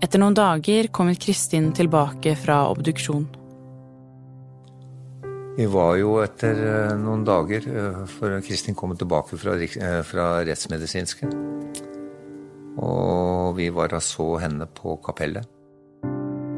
etter 0.02 0.24
noen 0.24 0.40
dager, 0.40 0.90
kommer 0.96 1.20
Kristin 1.20 1.70
tilbake 1.78 2.34
fra 2.40 2.64
obduksjon. 2.72 3.28
Vi 5.58 5.66
var 5.68 5.98
jo 6.00 6.14
etter 6.24 6.56
eh, 6.64 6.92
noen 6.96 7.26
dager, 7.28 7.66
eh, 7.68 8.04
for 8.08 8.38
Kristin 8.46 8.76
kom 8.78 8.94
tilbake 8.96 9.36
fra, 9.40 9.58
eh, 9.60 9.98
fra 10.08 10.28
rettsmedisinske. 10.48 11.28
Og 12.80 13.58
vi 13.58 13.68
var 13.76 13.92
og 13.98 14.04
så 14.06 14.28
henne 14.40 14.68
på 14.72 14.96
kapellet. 15.04 15.44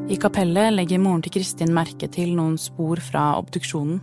I 0.06 0.18
kapellet 0.20 0.76
legger 0.76 1.02
moren 1.02 1.24
til 1.24 1.34
Kristin 1.34 1.74
merke 1.74 2.06
til 2.12 2.36
noen 2.36 2.54
spor 2.60 3.02
fra 3.02 3.32
obduksjonen. 3.40 3.98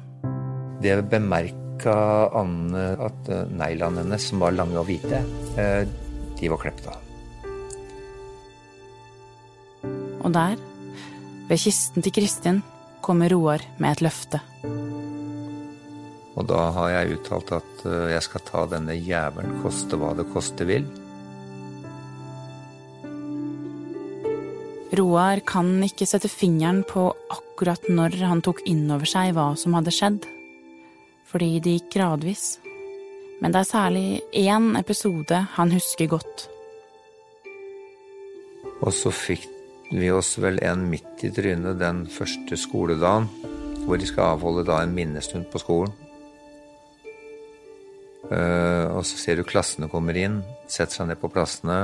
Det 0.84 0.98
bemerka 1.08 1.96
Anne 2.36 2.84
at 3.00 3.30
neglene 3.54 4.04
hennes, 4.04 4.28
som 4.28 4.42
var 4.44 4.58
lange 4.58 4.76
og 4.82 4.90
hvite, 4.90 5.22
de 6.42 6.52
var 6.52 6.60
klept 6.62 6.90
av. 6.90 7.00
Og 10.26 10.34
der, 10.34 10.58
ved 11.48 11.62
kisten 11.62 12.04
til 12.04 12.18
Kristin, 12.18 12.62
kommer 13.04 13.32
Roar 13.34 13.64
med 13.78 13.92
et 13.92 14.04
løfte. 14.06 14.42
Og 16.40 16.48
da 16.48 16.66
har 16.78 16.92
jeg 16.94 17.18
uttalt 17.18 17.54
at 17.60 17.86
eh, 17.86 18.12
jeg 18.14 18.26
skal 18.28 18.46
ta 18.48 18.66
denne 18.72 18.96
jævelen 18.96 19.60
koste 19.64 20.00
hva 20.00 20.14
det 20.18 20.28
koste 20.32 20.68
vil. 20.70 20.88
Roar 24.98 25.40
kan 25.48 25.78
ikke 25.86 26.08
sette 26.10 26.32
fingeren 26.32 26.84
på 26.88 27.06
akkurat 27.32 27.86
når 27.88 28.18
han 28.28 28.44
tok 28.44 28.64
inn 28.68 28.90
over 28.92 29.08
seg 29.08 29.36
hva 29.38 29.54
som 29.60 29.76
hadde 29.78 29.94
skjedd 29.96 30.28
fordi 31.32 31.62
det 31.64 31.78
gikk 31.78 31.94
gradvis. 31.94 32.58
Men 33.40 33.54
det 33.54 33.62
er 33.62 33.70
særlig 33.70 34.08
én 34.36 34.74
episode 34.76 35.38
han 35.56 35.72
husker 35.72 36.10
godt. 36.12 36.50
Og 38.82 38.92
så 38.92 39.14
fikk 39.16 39.48
vi 39.92 40.12
oss 40.12 40.38
vel 40.40 40.60
en 40.64 40.86
midt 40.90 41.24
i 41.28 41.32
trynet 41.36 41.80
den 41.80 42.06
første 42.08 42.58
skoledagen, 42.60 43.28
hvor 43.86 44.00
de 44.00 44.08
skal 44.08 44.36
avholde 44.36 44.64
da 44.68 44.80
en 44.84 44.94
minnestund 44.96 45.50
på 45.52 45.60
skolen. 45.62 45.92
Uh, 48.32 48.88
og 48.96 49.04
så 49.04 49.18
ser 49.20 49.40
du 49.40 49.44
klassene 49.44 49.90
kommer 49.92 50.16
inn, 50.16 50.40
setter 50.72 51.02
seg 51.02 51.10
ned 51.10 51.20
på 51.20 51.32
plassene. 51.34 51.82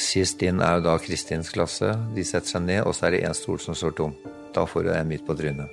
Sist 0.00 0.40
inn 0.46 0.62
er 0.64 0.78
jo 0.78 0.86
da 0.86 0.94
Kristins 1.02 1.52
klasse. 1.52 1.90
De 2.16 2.24
setter 2.24 2.54
seg 2.54 2.64
ned, 2.64 2.80
og 2.86 2.96
så 2.96 3.08
er 3.08 3.16
det 3.16 3.24
én 3.28 3.36
stol 3.36 3.60
som 3.60 3.76
står 3.76 3.96
tom. 3.98 4.14
Da 4.54 4.64
får 4.68 4.86
du 4.86 4.92
en 4.94 5.10
midt 5.10 5.26
på 5.26 5.36
trynet. 5.36 5.68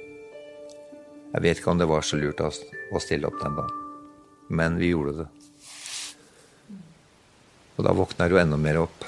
Jeg 1.29 1.45
vet 1.45 1.61
ikke 1.61 1.71
om 1.71 1.79
det 1.79 1.87
var 1.87 2.03
så 2.03 2.17
lurt 2.19 2.41
å 2.41 2.49
stille 2.99 3.29
opp 3.29 3.37
den 3.39 3.55
dagen, 3.55 3.75
men 4.49 4.79
vi 4.81 4.89
gjorde 4.91 5.21
det. 5.21 5.29
Og 7.77 7.85
da 7.85 7.93
våkner 7.95 8.27
du 8.27 8.39
enda 8.41 8.57
mer 8.59 8.81
opp. 8.81 9.05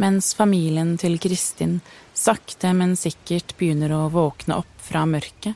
Mens 0.00 0.32
familien 0.34 0.96
til 0.98 1.20
Kristin 1.22 1.78
sakte, 2.18 2.72
men 2.74 2.96
sikkert 2.98 3.54
begynner 3.60 3.94
å 3.94 4.08
våkne 4.10 4.58
opp 4.64 4.82
fra 4.82 5.04
mørket, 5.06 5.54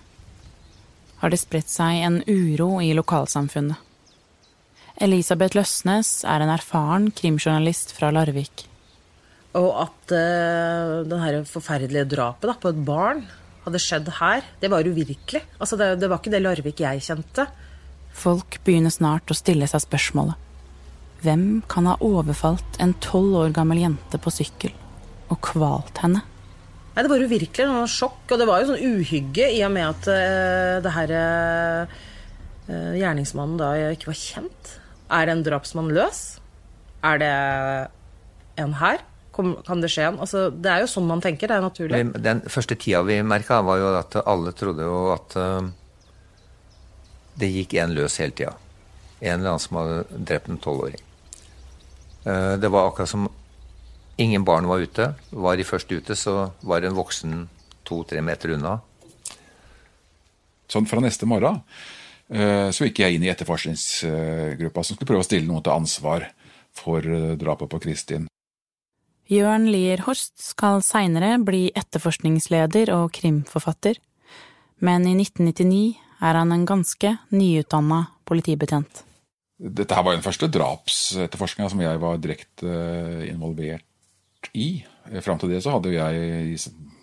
har 1.19 1.35
det 1.35 1.41
spredt 1.43 1.71
seg 1.73 2.05
en 2.07 2.21
uro 2.31 2.79
i 2.85 2.93
lokalsamfunnet. 2.95 3.85
Elisabeth 5.03 5.55
Løsnes 5.59 6.23
er 6.27 6.43
en 6.43 6.51
erfaren 6.51 7.11
krimjournalist 7.15 7.93
fra 7.95 8.11
Larvik. 8.15 8.65
Og 9.59 9.69
at 9.85 10.15
uh, 10.15 11.07
det 11.07 11.45
forferdelige 11.51 12.07
drapet 12.15 12.51
da, 12.51 12.57
på 12.59 12.73
et 12.73 12.81
barn 12.87 13.23
hadde 13.65 13.83
skjedd 13.83 14.11
her, 14.19 14.47
det 14.63 14.71
var 14.71 14.87
uvirkelig. 14.87 15.43
Altså, 15.59 15.79
det, 15.79 15.97
det 16.03 16.11
var 16.11 16.23
ikke 16.23 16.35
det 16.35 16.43
Larvik 16.43 16.83
jeg 16.83 17.05
kjente. 17.07 17.47
Folk 18.19 18.59
begynner 18.67 18.95
snart 18.95 19.31
å 19.31 19.39
stille 19.39 19.67
seg 19.71 19.83
spørsmålet. 19.87 20.48
Hvem 21.25 21.63
kan 21.71 21.89
ha 21.91 21.97
overfalt 22.05 22.79
en 22.83 22.95
tolv 23.03 23.35
år 23.41 23.55
gammel 23.57 23.81
jente 23.83 24.21
på 24.23 24.31
sykkel 24.31 24.75
og 25.29 25.41
kvalt 25.45 25.99
henne? 26.05 26.23
Nei, 26.95 27.03
Det 27.03 27.11
var 27.11 27.23
jo 27.23 27.31
virkelig 27.31 27.67
noe 27.67 27.87
sjokk, 27.91 28.23
og 28.31 28.39
det 28.41 28.47
var 28.49 28.63
jo 28.63 28.73
sånn 28.73 28.85
uhygge 28.87 29.49
i 29.55 29.63
og 29.67 29.73
med 29.75 29.87
at 29.87 30.09
uh, 30.11 30.79
det 30.83 30.95
her 30.95 31.13
uh, 31.15 32.95
gjerningsmannen 32.99 33.59
da 33.61 33.69
ikke 33.95 34.11
var 34.11 34.19
kjent. 34.19 34.73
Er 35.15 35.27
det 35.27 35.35
en 35.37 35.45
drapsmann 35.47 35.93
løs? 35.95 36.23
Er 37.07 37.23
det 37.23 37.33
en 38.59 38.75
her? 38.81 39.03
Kan 39.39 39.83
det 39.83 39.93
skje 39.95 40.09
en? 40.09 40.19
Altså, 40.19 40.49
det 40.51 40.71
er 40.71 40.83
jo 40.83 40.91
sånn 40.91 41.07
man 41.07 41.23
tenker, 41.23 41.47
det 41.47 41.59
er 41.59 41.63
naturlig. 41.63 42.01
Den 42.19 42.43
første 42.51 42.75
tida 42.75 43.05
vi 43.07 43.21
merka, 43.23 43.61
var 43.63 43.79
jo 43.79 43.93
at 44.01 44.19
alle 44.25 44.55
trodde 44.59 44.87
jo 44.87 45.03
at 45.15 45.39
uh, 45.39 45.69
det 47.39 47.53
gikk 47.55 47.79
en 47.79 47.95
løs 47.95 48.19
hele 48.23 48.35
tida. 48.35 48.57
En 49.21 49.39
eller 49.39 49.55
annen 49.55 49.63
som 49.63 49.79
hadde 49.79 50.25
drept 50.31 50.51
en 50.51 50.59
tolvåring. 50.63 51.08
Det 52.25 52.69
var 52.69 52.89
akkurat 52.89 53.09
som 53.09 53.29
Ingen 54.21 54.45
barn 54.45 54.67
var 54.67 54.79
ute. 54.83 55.13
Var 55.31 55.57
de 55.57 55.65
først 55.65 55.93
ute, 55.93 56.17
så 56.19 56.51
var 56.67 56.83
en 56.83 56.97
voksen 56.97 57.45
to-tre 57.87 58.19
meter 58.19 58.57
unna. 58.57 58.81
Sånn 60.69 60.89
fra 60.91 60.99
neste 61.01 61.29
morgen 61.31 61.61
eh, 62.27 62.69
så 62.75 62.89
gikk 62.89 62.99
jeg 63.05 63.17
inn 63.17 63.25
i 63.25 63.31
etterforskningsgruppa 63.33 64.85
som 64.85 64.99
skulle 64.99 65.09
prøve 65.13 65.23
å 65.23 65.29
stille 65.29 65.47
noen 65.47 65.63
til 65.65 65.73
ansvar 65.73 66.27
for 66.77 67.07
eh, 67.07 67.39
drapet 67.41 67.71
på 67.71 67.81
Kristin. 67.87 68.27
Jørn 69.31 69.71
Lier 69.71 70.03
Horst 70.09 70.35
skal 70.43 70.83
seinere 70.85 71.37
bli 71.39 71.69
etterforskningsleder 71.79 72.91
og 72.99 73.13
krimforfatter, 73.17 74.03
men 74.85 75.07
i 75.07 75.15
1999 75.15 75.95
er 76.27 76.43
han 76.43 76.53
en 76.53 76.67
ganske 76.69 77.17
nyutdanna 77.31 78.07
politibetjent. 78.29 79.05
Dette 79.59 79.97
her 79.97 80.05
var 80.07 80.15
den 80.15 80.23
første 80.23 80.47
drapsetterforskninga 80.55 81.71
som 81.73 81.81
jeg 81.83 81.99
var 82.03 82.21
direkte 82.23 82.71
eh, 82.71 83.25
involvert 83.33 84.51
i. 84.55 84.85
Fram 85.25 85.41
til 85.41 85.51
det 85.51 85.65
så 85.65 85.75
hadde 85.75 85.97
jeg 85.97 86.59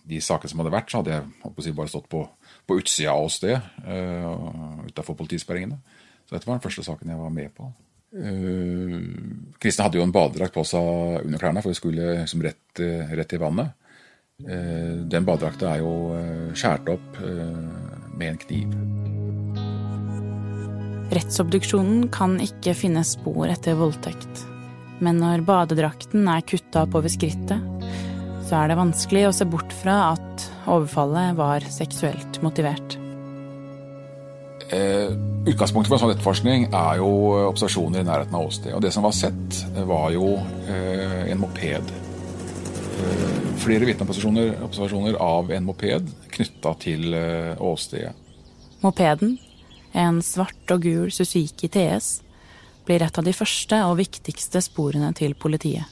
de 0.06 0.20
sakene 0.24 0.52
som 0.52 0.62
hadde 0.62 0.72
vært, 0.72 0.92
så 0.92 1.02
hadde 1.02 1.16
jeg 1.18 1.66
si, 1.66 1.74
bare 1.76 1.92
stått 1.92 2.08
på, 2.12 2.22
på 2.70 2.78
utsida 2.80 3.16
av 3.16 3.26
oss 3.26 3.40
det, 3.42 3.58
uh, 3.88 4.86
utafor 4.86 5.18
politisperringene. 5.18 5.80
Så 6.26 6.36
dette 6.36 6.48
var 6.48 6.60
den 6.60 6.64
første 6.64 6.86
saken 6.86 7.12
jeg 7.12 7.20
var 7.20 7.34
med 7.34 7.52
på. 7.58 7.72
Uh, 8.14 9.02
Kristin 9.60 9.88
hadde 9.88 10.00
jo 10.00 10.06
en 10.06 10.14
badedrakt 10.16 10.56
på 10.56 10.64
seg 10.70 11.26
under 11.26 11.42
klærne, 11.42 11.66
for 11.66 11.74
vi 11.74 11.82
skulle 11.82 12.16
liksom 12.22 12.46
rett, 12.46 12.86
rett 13.18 13.36
i 13.36 13.42
vannet. 13.42 13.76
Den 14.36 15.26
badedrakta 15.26 15.74
er 15.74 15.84
jo 15.84 15.94
skåret 16.60 16.92
opp 16.98 17.22
med 17.24 18.34
en 18.34 18.42
kniv. 18.46 19.25
Rettsobduksjonen 21.16 22.10
kan 22.14 22.36
ikke 22.44 22.76
finne 22.78 23.06
spor 23.08 23.48
etter 23.48 23.78
voldtekt 23.80 24.46
men 25.04 25.20
når 25.20 25.44
badedrakten 25.48 26.28
er 26.32 26.44
kutta 26.48 26.86
oppover 26.86 27.12
skrittet, 27.12 27.88
så 28.46 28.60
er 28.62 28.70
det 28.70 28.80
vanskelig 28.80 29.26
å 29.28 29.34
se 29.36 29.48
bort 29.50 29.74
fra 29.82 30.14
at 30.14 30.46
overfallet 30.70 31.36
var 31.38 31.66
seksuelt 31.74 32.40
motivert. 32.46 32.98
Eh, 34.74 35.12
utgangspunktet 35.46 35.92
for 35.92 35.98
en 35.98 36.04
sånn 36.06 36.14
etterforskning 36.16 36.68
er 36.72 37.00
jo 37.02 37.10
observasjoner 37.52 38.02
i 38.02 38.08
nærheten 38.08 38.38
av 38.38 38.48
åstedet. 38.48 38.76
Og 38.78 38.84
det 38.86 38.94
som 38.96 39.06
var 39.06 39.14
sett, 39.14 39.60
var 39.86 40.10
jo 40.14 40.36
eh, 40.70 41.26
en 41.34 41.42
moped. 41.42 41.92
Eh, 42.96 43.36
flere 43.62 43.90
vitneobservasjoner 43.90 45.20
av 45.22 45.52
en 45.54 45.68
moped 45.68 46.10
knytta 46.38 46.74
til 46.82 47.14
eh, 47.18 47.54
åstedet. 47.62 48.14
Mopeden, 48.86 49.38
en 49.96 50.22
svart 50.26 50.76
og 50.76 50.84
gul 50.86 51.12
Suzuki 51.14 51.70
TS, 51.72 52.20
blir 52.86 53.02
et 53.02 53.18
av 53.18 53.26
de 53.26 53.34
første 53.34 53.80
og 53.88 53.98
viktigste 54.00 54.62
sporene 54.62 55.10
til 55.18 55.34
politiet. 55.40 55.92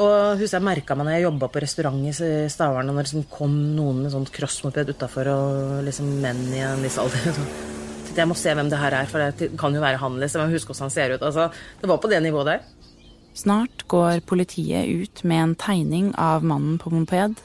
Og 0.00 0.38
husker 0.40 0.56
jeg 0.56 0.64
merka 0.64 0.94
meg 0.96 1.06
når 1.06 1.16
jeg 1.16 1.26
jobba 1.26 1.48
på 1.52 1.60
restaurant 1.60 2.06
i 2.08 2.12
Stavern, 2.48 2.88
når 2.88 2.96
det 2.96 3.04
liksom 3.08 3.26
kom 3.32 3.56
noen 3.76 4.00
med 4.04 4.14
sånn 4.14 4.28
crossmoped 4.32 4.94
utafor, 4.94 5.28
og 5.28 5.82
liksom 5.84 6.08
menn 6.22 6.40
i 6.54 6.62
en 6.64 6.80
viss 6.84 6.96
alder 7.00 7.34
så 7.34 8.16
Jeg 8.16 8.26
må 8.26 8.34
se 8.34 8.54
hvem 8.56 8.70
det 8.72 8.80
her 8.80 8.96
er, 8.96 9.10
for 9.10 9.22
det 9.22 9.52
kan 9.60 9.74
jo 9.76 9.82
være 9.82 10.00
han, 10.00 10.16
liksom. 10.18 10.42
Jeg 10.46 10.56
husker 10.56 10.72
hvordan 10.72 10.88
han 10.88 10.94
ser 10.94 11.12
ut. 11.14 11.22
Altså, 11.22 11.50
det 11.82 11.90
var 11.90 12.00
på 12.02 12.08
det 12.10 12.22
nivået 12.24 12.48
der. 12.48 12.64
Snart 13.38 13.84
går 13.88 14.24
politiet 14.26 14.88
ut 14.88 15.22
med 15.22 15.44
en 15.44 15.54
tegning 15.54 16.08
av 16.18 16.42
mannen 16.42 16.80
på 16.82 16.90
moped 16.90 17.38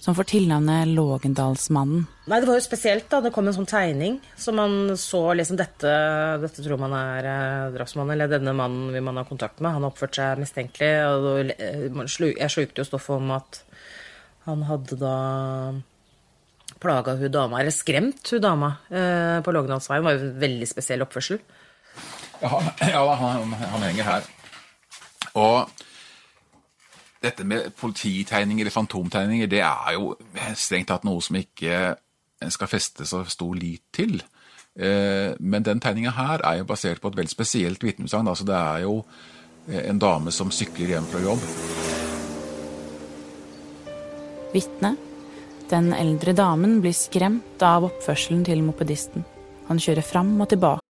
som 0.00 0.16
får 0.16 0.24
tilnavnet 0.32 0.88
Lågendalsmannen. 0.88 2.06
Nei, 2.26 2.40
Det 2.40 2.48
var 2.48 2.56
jo 2.56 2.64
spesielt. 2.64 3.08
da. 3.10 3.20
Det 3.20 3.32
kom 3.32 3.48
en 3.48 3.54
sånn 3.54 3.68
tegning 3.68 4.20
så 4.36 4.54
man 4.54 4.96
så 4.96 5.34
liksom 5.36 5.58
dette 5.60 5.92
Dette 6.40 6.64
tror 6.64 6.80
man 6.80 6.94
er 6.96 7.28
eh, 7.28 7.72
drapsmannen, 7.76 8.14
eller 8.14 8.30
denne 8.32 8.54
mannen 8.56 8.92
vil 8.94 9.04
man 9.04 9.20
ha 9.20 9.24
kontakt 9.28 9.60
med. 9.60 9.72
Han 9.72 9.84
har 9.84 9.92
oppført 9.92 10.16
seg 10.16 10.40
mistenkelig. 10.40 10.92
og 11.04 12.32
Jeg 12.38 12.50
slukte 12.50 12.80
jo 12.80 12.88
stoffet 12.88 13.16
om 13.16 13.30
at 13.36 13.62
han 14.46 14.62
hadde 14.64 14.96
da 14.96 15.16
plaga 16.80 17.14
hun 17.20 17.30
dama, 17.30 17.60
eller 17.60 17.74
skremt 17.74 18.24
hun 18.32 18.40
dama 18.40 18.72
eh, 18.88 19.40
på 19.44 19.52
Lågendalsveien. 19.52 20.00
Det 20.00 20.08
var 20.08 20.16
jo 20.16 20.30
en 20.30 20.40
veldig 20.40 20.68
spesiell 20.70 21.04
oppførsel. 21.04 21.42
Ja, 22.40 22.56
ja 22.88 23.04
han, 23.20 23.52
han 23.52 23.84
henger 23.84 24.04
her. 24.14 24.28
Og 25.36 25.68
dette 27.22 27.44
med 27.44 27.72
polititegninger 27.76 28.64
eller 28.64 28.74
fantomtegninger, 28.74 29.46
det 29.50 29.60
er 29.60 29.96
jo 29.96 30.14
strengt 30.56 30.88
tatt 30.88 31.04
noe 31.04 31.20
som 31.24 31.36
ikke 31.36 31.96
skal 32.48 32.70
feste 32.70 33.04
så 33.08 33.22
stor 33.28 33.58
lit 33.58 33.82
til. 33.92 34.22
Eh, 34.78 35.36
men 35.40 35.66
den 35.66 35.82
tegninga 35.82 36.14
her 36.16 36.40
er 36.46 36.60
jo 36.60 36.68
basert 36.68 37.02
på 37.02 37.10
et 37.10 37.18
veldig 37.18 37.32
spesielt 37.32 37.84
vitneutsagn. 37.84 38.28
Altså 38.28 38.46
det 38.48 38.56
er 38.56 38.84
jo 38.86 39.02
eh, 39.68 39.82
en 39.90 40.00
dame 40.00 40.32
som 40.32 40.52
sykler 40.54 40.94
hjem 40.94 41.08
fra 41.10 41.22
jobb. 41.26 41.44
Vitne. 44.54 44.96
Den 45.70 45.92
eldre 45.94 46.32
damen 46.34 46.80
blir 46.82 46.96
skremt 46.96 47.62
av 47.62 47.84
oppførselen 47.86 48.42
til 48.48 48.64
mopedisten. 48.66 49.26
Han 49.68 49.78
kjører 49.78 50.02
fram 50.02 50.32
og 50.40 50.48
tilbake 50.50 50.89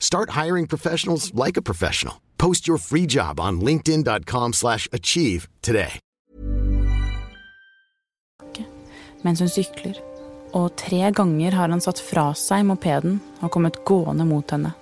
Start 0.00 0.30
hiring 0.30 0.66
professionals 0.66 1.32
like 1.34 1.56
a 1.56 1.62
professional. 1.62 2.20
Post 2.36 2.66
your 2.66 2.78
free 2.78 3.06
job 3.06 3.38
on 3.38 3.60
linkedin.com 3.60 4.52
slash 4.52 4.88
achieve 4.92 5.48
today. 5.62 6.00
Mens 9.22 9.42
hun 9.44 9.50
sykler. 9.52 9.98
Og 10.56 10.72
tre 10.80 11.10
ganger 11.12 11.52
har 11.52 11.68
han 11.68 11.82
satt 11.84 12.00
fra 12.00 12.30
seg 12.32 12.64
mopeden 12.66 13.18
og 13.44 13.52
kommet 13.52 13.82
gående 13.84 14.24
mot 14.24 14.48
henne. 14.50 14.72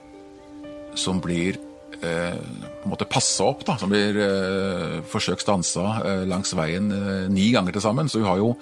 Som 0.95 1.19
blir 1.21 1.59
eh, 1.99 2.39
på 2.39 2.87
en 2.87 2.93
måte 2.93 3.09
passa 3.11 3.49
opp, 3.51 3.67
da. 3.67 3.75
Som 3.83 3.91
blir 3.91 4.17
eh, 4.23 5.01
forsøkt 5.11 5.43
stansa 5.43 5.89
eh, 5.99 6.23
langs 6.31 6.55
veien 6.55 6.87
eh, 6.95 7.27
ni 7.35 7.51
ganger 7.57 7.75
til 7.75 7.85
sammen. 7.85 8.09
Så 8.09 8.23
vi 8.23 8.29
har 8.31 8.39
jo 8.39 8.55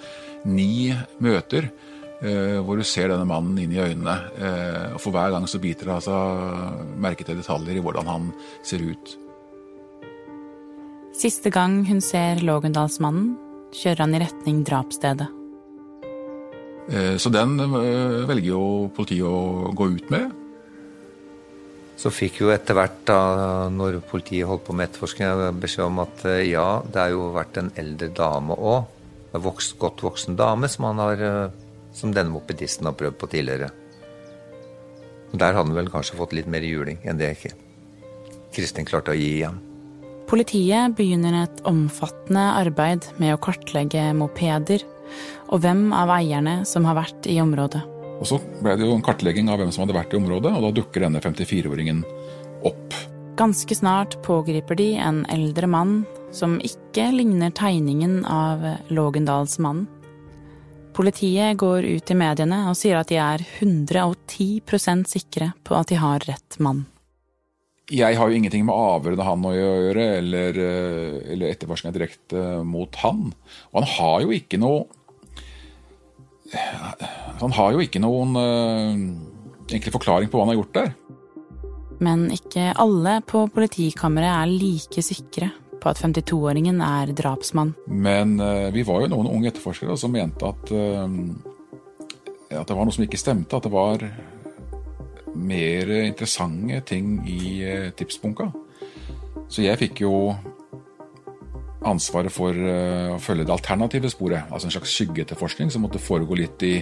ni 0.49 0.89
møter 1.21 1.69
hvor 2.17 2.79
du 2.79 2.83
ser 2.87 3.11
denne 3.11 3.27
mannen 3.29 3.59
inn 3.61 3.73
i 3.75 3.77
øynene. 3.77 4.15
Eh, 4.41 4.93
og 4.95 5.01
For 5.03 5.13
hver 5.13 5.35
gang 5.35 5.45
så 5.45 5.59
biter 5.61 5.85
det 5.85 5.97
altså 5.99 6.17
merke 6.97 7.27
til 7.27 7.37
detaljer 7.37 7.77
i 7.77 7.83
hvordan 7.85 8.09
han 8.09 8.31
ser 8.65 8.81
ut. 8.81 9.13
Siste 11.17 11.49
gang 11.53 11.83
hun 11.85 12.01
ser 12.01 12.41
Lågendalsmannen, 12.45 13.35
kjører 13.73 14.03
han 14.05 14.17
i 14.17 14.21
retning 14.21 14.63
drapsstedet. 14.65 15.29
Eh, 16.89 17.15
så 17.17 17.31
den 17.33 17.57
eh, 17.59 18.25
velger 18.29 18.51
jo 18.51 18.65
politiet 18.95 19.25
å 19.25 19.71
gå 19.75 19.89
ut 19.97 20.11
med. 20.13 20.35
Så 21.97 22.11
fikk 22.13 22.43
jo 22.43 22.51
etter 22.53 22.77
hvert, 22.77 22.99
da 23.09 23.19
når 23.73 24.03
politiet 24.05 24.45
holdt 24.45 24.67
på 24.67 24.75
med 24.77 24.87
etterforskning, 24.87 25.57
beskjed 25.57 25.87
om 25.87 26.03
at 26.03 26.21
eh, 26.29 26.43
ja, 26.51 26.67
det 26.85 27.01
har 27.01 27.15
jo 27.15 27.31
vært 27.35 27.57
en 27.57 27.71
eldre 27.81 28.11
dame 28.13 28.53
òg. 28.53 28.93
En 29.33 29.43
vokst, 29.43 29.73
godt 29.81 30.05
voksen 30.05 30.37
dame 30.37 30.69
som, 30.69 30.85
han 30.91 31.01
har, 31.01 31.23
eh, 31.25 31.55
som 31.97 32.13
denne 32.13 32.33
mopedisten 32.33 32.87
har 32.87 32.97
prøvd 32.97 33.17
på 33.17 33.29
tidligere. 33.33 33.71
Der 35.33 35.53
hadde 35.53 35.65
han 35.65 35.75
vel 35.75 35.89
kanskje 35.91 36.19
fått 36.19 36.35
litt 36.37 36.47
mer 36.49 36.63
juling 36.63 37.01
enn 37.03 37.19
det 37.19 37.33
ikke 37.35 37.55
Kristin 38.55 38.87
klarte 38.87 39.11
å 39.13 39.17
gi 39.17 39.33
igjen. 39.39 39.57
Politiet 40.27 40.95
begynner 40.97 41.43
et 41.43 41.59
omfattende 41.67 42.43
arbeid 42.59 43.05
med 43.21 43.35
å 43.35 43.41
kartlegge 43.43 44.09
mopeder 44.17 44.83
og 45.47 45.61
hvem 45.63 45.91
av 45.95 46.11
eierne 46.17 46.61
som 46.67 46.87
har 46.87 46.97
vært 46.97 47.29
i 47.31 47.37
området. 47.43 47.83
Og 48.17 48.25
Så 48.27 48.39
ble 48.63 48.73
det 48.75 48.87
jo 48.87 48.95
en 48.95 49.05
kartlegging 49.05 49.51
av 49.51 49.61
hvem 49.61 49.71
som 49.71 49.85
hadde 49.85 49.95
vært 49.95 50.15
i 50.15 50.19
området, 50.19 50.51
og 50.51 50.65
da 50.65 50.71
dukker 50.79 51.05
denne 51.05 51.21
54-åringen 51.21 52.01
opp. 52.67 52.97
Ganske 53.37 53.77
snart 53.77 54.17
pågriper 54.25 54.79
de 54.79 54.95
en 54.97 55.21
eldre 55.31 55.69
mann 55.69 55.99
som 56.33 56.57
ikke 56.65 57.11
ligner 57.13 57.53
tegningen 57.55 58.23
av 58.25 58.65
Lågendalsmannen. 58.89 59.85
Politiet 60.97 61.57
går 61.61 61.85
ut 61.85 62.09
i 62.09 62.15
mediene 62.17 62.63
og 62.71 62.77
sier 62.79 62.97
at 62.97 63.11
de 63.11 63.19
er 63.21 63.43
110% 63.61 65.05
sikre 65.11 65.51
på 65.61 65.75
at 65.77 65.91
de 65.91 65.99
har 66.01 66.23
rett 66.25 66.57
mann. 66.57 66.87
Jeg 67.93 68.17
har 68.17 68.27
jo 68.27 68.35
ingenting 68.35 68.65
med 68.65 68.75
avhørene 68.75 69.27
han 69.27 69.45
å 69.45 69.51
gjøre, 69.53 70.07
eller, 70.17 70.57
eh, 70.57 71.19
eller 71.35 71.53
etterforskninga 71.53 71.95
direkte 71.95 72.41
mot 72.65 72.97
han. 73.03 73.29
Og 73.69 73.77
han 73.77 73.87
har 73.93 74.25
jo 74.25 74.33
ikke 74.35 74.59
noe 74.61 74.87
Han 77.37 77.51
har 77.51 77.73
jo 77.75 77.81
ikke 77.83 77.99
noen 77.99 78.37
uh, 78.39 78.95
egentlig 79.67 79.91
forklaring 79.91 80.29
på 80.31 80.39
hva 80.39 80.45
han 80.45 80.53
har 80.53 80.55
gjort 80.61 80.77
der. 80.77 80.93
Men 81.99 82.29
ikke 82.31 82.69
alle 82.79 83.17
på 83.27 83.41
politikammeret 83.51 84.31
er 84.31 84.53
like 84.53 85.03
sikre 85.03 85.49
at 85.89 86.01
52-åringen 86.01 86.81
er 86.83 87.13
drapsmann. 87.17 87.73
Men 87.87 88.37
uh, 88.41 88.67
vi 88.73 88.85
var 88.87 89.03
jo 89.03 89.11
noen 89.13 89.29
unge 89.31 89.51
etterforskere 89.51 89.97
som 89.99 90.13
mente 90.13 90.47
at, 90.47 90.71
uh, 90.73 91.07
at 92.51 92.67
det 92.67 92.77
var 92.77 92.87
noe 92.87 92.95
som 92.95 93.05
ikke 93.07 93.21
stemte. 93.21 93.57
At 93.57 93.67
det 93.67 93.73
var 93.73 94.05
mer 95.37 95.91
interessante 96.01 96.81
ting 96.93 97.19
i 97.29 97.41
uh, 97.63 97.89
tipsbunka. 97.97 98.51
Så 99.47 99.63
jeg 99.63 99.79
fikk 99.79 100.03
jo 100.03 100.13
ansvaret 101.85 102.33
for 102.33 102.57
uh, 102.57 103.13
å 103.13 103.19
følge 103.21 103.45
det 103.45 103.53
alternative 103.53 104.09
sporet. 104.09 104.49
Altså 104.49 104.69
en 104.69 104.73
slags 104.73 104.93
skyggeetterforskning 104.97 105.69
som 105.73 105.83
måtte 105.85 106.01
foregå 106.01 106.37
litt 106.39 106.63
i, 106.65 106.73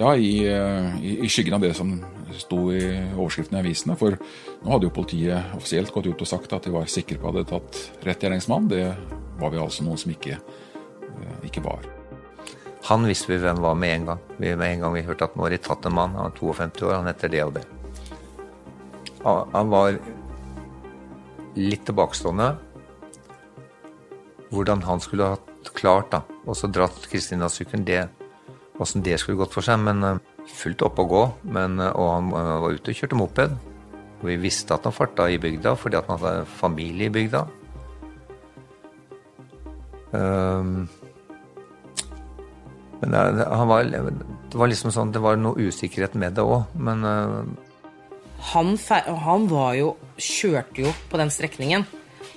ja, 0.00 0.10
i, 0.16 0.32
uh, 0.48 0.96
i, 0.98 1.28
skyggen 1.30 1.54
av 1.54 1.62
det 1.62 1.74
som 1.78 1.92
sto 2.34 2.66
i 2.74 2.82
overskriften 3.14 3.58
i 3.58 3.62
avisene. 3.62 3.98
For 4.00 4.18
nå 4.18 4.72
hadde 4.72 4.88
jo 4.88 4.96
politiet 4.96 5.54
offisielt 5.54 5.94
gått 5.94 6.10
ut 6.10 6.26
og 6.26 6.30
sagt 6.30 6.56
at 6.56 6.66
de 6.66 6.74
var 6.74 6.90
sikre 6.90 7.20
på 7.20 7.30
at 7.30 7.36
de 7.36 7.44
hadde 7.44 7.52
tatt 7.54 8.08
rett 8.08 8.26
gjerningsmann. 8.26 8.70
Det 8.72 8.88
var 9.38 9.54
vi 9.54 9.62
altså 9.62 9.86
noen 9.86 10.02
som 10.02 10.14
ikke, 10.14 10.40
uh, 10.40 11.38
ikke 11.46 11.62
var. 11.64 11.86
Han 12.90 13.06
visste 13.08 13.30
vi 13.30 13.40
hvem 13.40 13.62
var 13.64 13.78
med 13.80 13.94
en 14.00 14.10
gang. 14.10 14.26
Vi, 14.36 14.50
med 14.50 14.66
en 14.74 14.84
gang 14.84 14.98
vi 14.98 15.06
hørte 15.06 15.30
at 15.30 15.38
nå 15.38 15.46
har 15.46 15.54
de 15.54 15.62
tatt 15.62 15.86
en 15.88 15.94
mann, 15.96 16.18
han 16.18 16.34
er 16.34 16.36
52 16.42 16.90
år, 16.90 16.98
han 16.98 17.08
heter 17.08 17.32
det 17.32 17.46
og 17.46 17.54
det. 17.56 17.64
Han 19.24 19.70
var 19.72 19.94
litt 21.56 21.86
tilbakestående 21.88 22.50
hvordan 24.52 24.82
han 24.84 25.00
skulle 25.00 25.32
ha 25.32 25.72
klart 25.74 26.12
da, 26.12 26.20
og 26.44 26.56
så 26.58 26.68
dratt 26.68 27.08
Kristina-sykkelen, 27.10 27.86
det 27.88 28.02
åssen 28.80 29.04
det 29.04 29.18
skulle 29.20 29.38
gått 29.38 29.54
for 29.54 29.66
seg. 29.66 29.80
Men 29.82 30.02
uh, 30.04 30.16
fullt 30.50 30.84
opp 30.86 31.00
og 31.02 31.12
gå. 31.12 31.22
Men, 31.56 31.78
uh, 31.80 31.92
og 31.92 32.10
han 32.10 32.32
uh, 32.34 32.56
var 32.64 32.76
ute 32.76 32.92
og 32.92 33.00
kjørte 33.00 33.18
moped. 33.18 33.54
Og 34.20 34.26
vi 34.30 34.40
visste 34.40 34.76
at 34.76 34.86
han 34.86 34.94
farta 34.94 35.28
i 35.30 35.40
bygda 35.40 35.74
fordi 35.78 36.00
han 36.00 36.16
hadde 36.16 36.48
familie 36.58 37.10
i 37.10 37.14
bygda. 37.14 37.44
Um, 40.14 40.84
men 43.00 43.14
det, 43.36 43.46
var, 43.68 43.88
det 43.90 44.56
var 44.56 44.68
liksom 44.70 44.92
sånn 44.94 45.10
Det 45.12 45.18
var 45.20 45.34
noe 45.36 45.58
usikkerhet 45.58 46.14
med 46.16 46.36
det 46.38 46.44
òg, 46.46 46.70
men 46.78 47.02
han, 48.52 48.70
han 48.78 49.48
var 49.50 49.72
jo 49.74 49.88
Kjørte 50.14 50.84
jo 50.86 50.92
på 51.10 51.18
den 51.18 51.32
strekningen. 51.34 51.82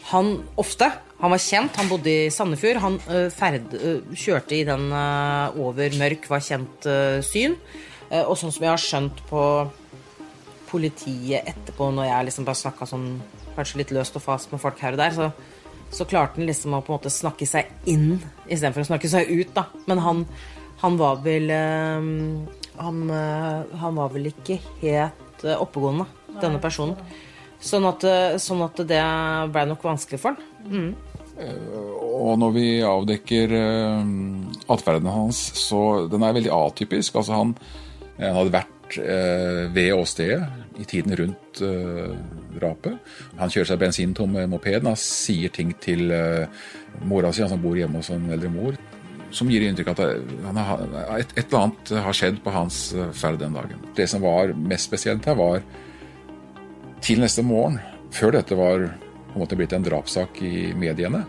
Han 0.10 0.32
ofte 0.58 0.90
han 1.18 1.34
var 1.34 1.42
kjent, 1.42 1.78
han 1.80 1.90
bodde 1.90 2.12
i 2.14 2.30
Sandefjord. 2.34 2.78
Han 2.84 2.98
ferd, 3.34 3.72
kjørte 4.14 4.54
i 4.54 4.66
den 4.68 4.92
over 5.58 5.96
mørk, 5.98 6.28
var 6.30 6.44
kjent 6.46 6.86
syn. 7.26 7.56
og 8.22 8.36
sånn 8.38 8.54
som 8.54 8.66
jeg 8.68 8.70
har 8.70 8.84
skjønt 8.84 9.24
på 9.26 9.42
politiet 10.70 11.48
etterpå, 11.48 11.90
når 11.96 12.10
jeg 12.10 12.28
liksom 12.28 12.48
bare 12.48 12.62
snakka 12.62 12.88
sånn 12.90 13.08
kanskje 13.58 13.82
litt 13.82 13.94
løst 13.96 14.18
og 14.20 14.24
fast 14.24 14.52
med 14.54 14.62
folk 14.62 14.80
her 14.84 14.98
og 14.98 15.02
der, 15.02 15.16
så, 15.16 15.30
så 15.94 16.08
klarte 16.10 16.38
han 16.38 16.50
liksom 16.50 16.76
å 16.78 16.84
på 16.84 16.94
en 16.94 17.00
måte 17.00 17.14
snakke 17.14 17.48
seg 17.50 17.72
inn 17.90 18.20
istedenfor 18.46 18.84
å 18.84 18.90
snakke 18.92 19.12
seg 19.12 19.32
ut, 19.32 19.54
da. 19.56 19.68
Men 19.90 20.04
han, 20.04 20.26
han 20.84 21.00
var 21.00 21.24
vel 21.26 21.50
han, 22.78 23.00
han, 23.10 23.98
var 23.98 24.14
vel 24.14 24.30
ikke 24.30 24.60
helt 24.84 25.48
oppegående, 25.58 26.06
denne 26.42 26.62
personen. 26.62 27.00
Sånn 27.58 27.88
at, 27.90 28.04
sånn 28.44 28.62
at 28.62 28.78
det 28.86 29.02
ble 29.50 29.64
nok 29.72 29.86
vanskelig 29.86 30.22
for 30.22 30.36
han. 30.36 30.54
Mm. 30.68 30.92
Og 31.38 32.34
når 32.42 32.56
vi 32.56 32.70
avdekker 32.86 33.54
uh, 33.54 34.08
atferden 34.74 35.12
hans, 35.14 35.42
så 35.60 36.08
den 36.12 36.26
er 36.26 36.36
veldig 36.38 36.54
atypisk. 36.56 37.20
Altså 37.20 37.38
han, 37.38 37.54
han 38.18 38.42
hadde 38.42 38.56
vært 38.58 38.74
ved 38.88 39.90
åstedet 39.92 40.46
i 40.80 40.86
tiden 40.88 41.12
rundt 41.20 41.60
drapet. 42.56 42.94
Han 43.36 43.52
kjører 43.52 43.68
seg 43.74 43.82
bensintom 43.82 44.32
med 44.32 44.48
mopeden. 44.48 44.88
Han 44.88 45.02
sier 45.02 45.52
ting 45.52 45.74
til 45.84 46.06
mora 47.04 47.34
si, 47.36 47.44
han 47.44 47.52
som 47.52 47.60
bor 47.60 47.76
hjemme 47.76 48.00
hos 48.00 48.14
en 48.16 48.30
eldre 48.32 48.48
mor, 48.54 48.78
som 49.36 49.52
gir 49.52 49.66
inntrykk 49.68 49.92
av 49.92 50.00
at 50.00 50.06
et, 50.06 51.36
et, 51.36 51.44
eller 51.44 51.66
annet 51.66 51.92
har 52.06 52.16
skjedd 52.16 52.40
på 52.46 52.54
hans 52.56 52.80
ferd 53.20 53.42
den 53.44 53.60
dagen. 53.60 53.84
Det 54.00 54.08
som 54.08 54.24
var 54.24 54.56
mest 54.56 54.88
spesielt 54.88 55.28
her, 55.28 55.36
var 55.36 55.60
til 57.04 57.20
neste 57.22 57.44
morgen, 57.44 57.82
før 58.16 58.38
dette 58.40 58.56
var 58.58 58.88
på 59.28 59.38
en 59.38 59.44
måte 59.44 59.60
blitt 59.60 59.76
en 59.76 59.86
drapssak 59.86 60.42
i 60.46 60.72
mediene, 60.78 61.26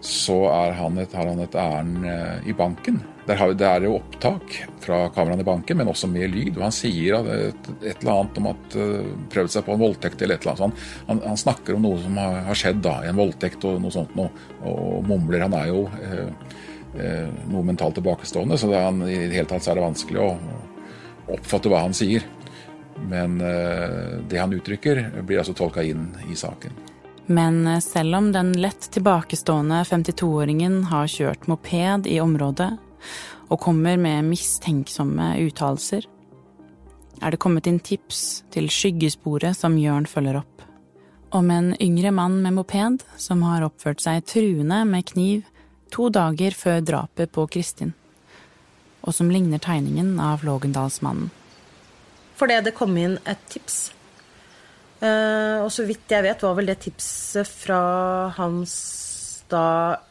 så 0.00 0.48
han 0.72 0.98
et, 0.98 1.12
har 1.12 1.28
han 1.28 1.42
et 1.44 1.56
ærend 1.60 2.06
eh, 2.08 2.48
i 2.48 2.54
banken. 2.56 3.02
Har, 3.28 3.52
det 3.54 3.66
er 3.66 3.84
jo 3.84 3.98
opptak 3.98 4.54
fra 4.82 5.04
kameraene 5.14 5.44
i 5.44 5.46
banken, 5.46 5.76
men 5.78 5.90
også 5.92 6.08
med 6.10 6.32
lyd. 6.32 6.56
og 6.56 6.64
Han 6.64 6.74
sier 6.74 7.28
et, 7.30 7.68
et 7.78 8.00
eller 8.00 8.14
annet 8.14 8.40
om 8.40 8.48
at 8.50 8.74
uh, 8.80 9.12
prøvd 9.30 9.52
seg 9.54 9.66
på 9.66 9.76
en 9.76 9.82
voldtekt 9.84 10.24
eller 10.24 10.40
et 10.40 10.46
eller 10.46 10.64
annet. 10.64 10.80
Han, 10.80 11.04
han, 11.12 11.22
han, 11.28 11.38
snakker 11.38 11.76
om 11.76 11.84
noe 11.84 12.00
som 12.02 12.18
har, 12.18 12.40
har, 12.48 12.58
skjedd, 12.58 12.80
da, 12.82 12.96
en 13.06 13.20
voldtekt 13.20 13.68
og 13.68 13.78
noe 13.84 13.94
sånt 13.94 14.16
noe, 14.18 14.32
og 14.66 15.06
mumler. 15.06 15.44
Han 15.46 15.54
er 15.60 15.70
jo 15.70 15.84
uh, 15.92 16.58
uh, 16.96 17.30
noe 17.52 17.62
mentalt 17.70 18.00
tilbakestående, 18.00 18.58
så 18.58 18.72
det, 18.72 18.82
han, 18.88 19.04
i 19.06 19.22
det 19.28 19.36
hele 19.36 19.52
tatt 19.52 19.68
så 19.68 19.74
er 19.74 19.78
det 19.78 19.86
vanskelig 19.86 20.24
å 20.24 20.30
oppfatte 21.36 21.70
hva 21.70 21.84
han 21.84 21.94
sier. 21.94 22.26
Men 23.00 23.38
det 24.28 24.36
han 24.36 24.52
uttrykker, 24.52 24.98
blir 25.24 25.40
altså 25.40 25.54
tolka 25.56 25.80
inn 25.86 26.10
i 26.28 26.34
saken. 26.36 26.89
Men 27.30 27.82
selv 27.82 28.16
om 28.16 28.32
den 28.32 28.52
lett 28.58 28.90
tilbakestående 28.90 29.84
52-åringen 29.84 30.80
har 30.90 31.06
kjørt 31.06 31.44
moped 31.46 32.08
i 32.10 32.16
området 32.18 32.72
og 33.46 33.60
kommer 33.62 34.00
med 34.02 34.26
mistenksomme 34.26 35.36
uttalelser, 35.38 36.08
er 37.22 37.30
det 37.30 37.38
kommet 37.38 37.68
inn 37.70 37.78
tips 37.86 38.42
til 38.50 38.66
skyggesporet 38.66 39.54
som 39.54 39.78
Jørn 39.78 40.08
følger 40.10 40.40
opp. 40.40 40.64
Om 41.30 41.52
en 41.54 41.70
yngre 41.78 42.10
mann 42.10 42.40
med 42.42 42.56
moped 42.58 43.06
som 43.14 43.46
har 43.46 43.62
oppført 43.68 44.02
seg 44.02 44.26
truende 44.26 44.80
med 44.90 45.06
kniv 45.12 45.46
to 45.94 46.08
dager 46.10 46.50
før 46.50 46.82
drapet 46.82 47.30
på 47.30 47.46
Kristin, 47.46 47.94
og 49.06 49.14
som 49.14 49.30
ligner 49.30 49.62
tegningen 49.62 50.18
av 50.18 50.42
Lågendalsmannen. 50.42 51.30
Fordi 52.34 52.58
det 52.66 52.74
kom 52.74 52.98
inn 52.98 53.20
et 53.22 53.46
tips 53.54 53.92
Uh, 55.00 55.64
og 55.64 55.70
så 55.72 55.86
vidt 55.88 56.12
jeg 56.12 56.26
vet, 56.26 56.42
var 56.44 56.56
vel 56.58 56.68
det 56.68 56.80
tipset 56.84 57.48
fra 57.48 57.80
hans 58.36 58.74
da 59.50 59.64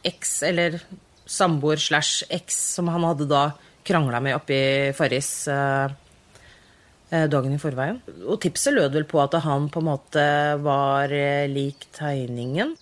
eks, 0.04 0.32
eller 0.50 0.80
samboer 1.30 1.80
slash 1.80 2.26
eks, 2.28 2.56
som 2.76 2.90
han 2.92 3.06
hadde 3.06 3.28
da 3.30 3.44
krangla 3.86 4.20
med 4.20 4.36
oppe 4.36 4.56
i 4.56 4.92
Farris 4.96 5.30
uh, 5.48 5.88
dagen 7.10 7.54
i 7.54 7.60
forveien. 7.62 8.00
Og 8.26 8.40
tipset 8.42 8.74
lød 8.74 8.98
vel 8.98 9.06
på 9.08 9.22
at 9.22 9.38
han 9.46 9.70
på 9.72 9.80
en 9.80 9.88
måte 9.88 10.24
var 10.62 11.14
lik 11.50 11.88
tegningen. 11.96 12.74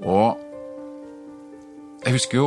Og 0.00 0.46
jeg 2.00 2.16
husker 2.16 2.40
jo 2.40 2.46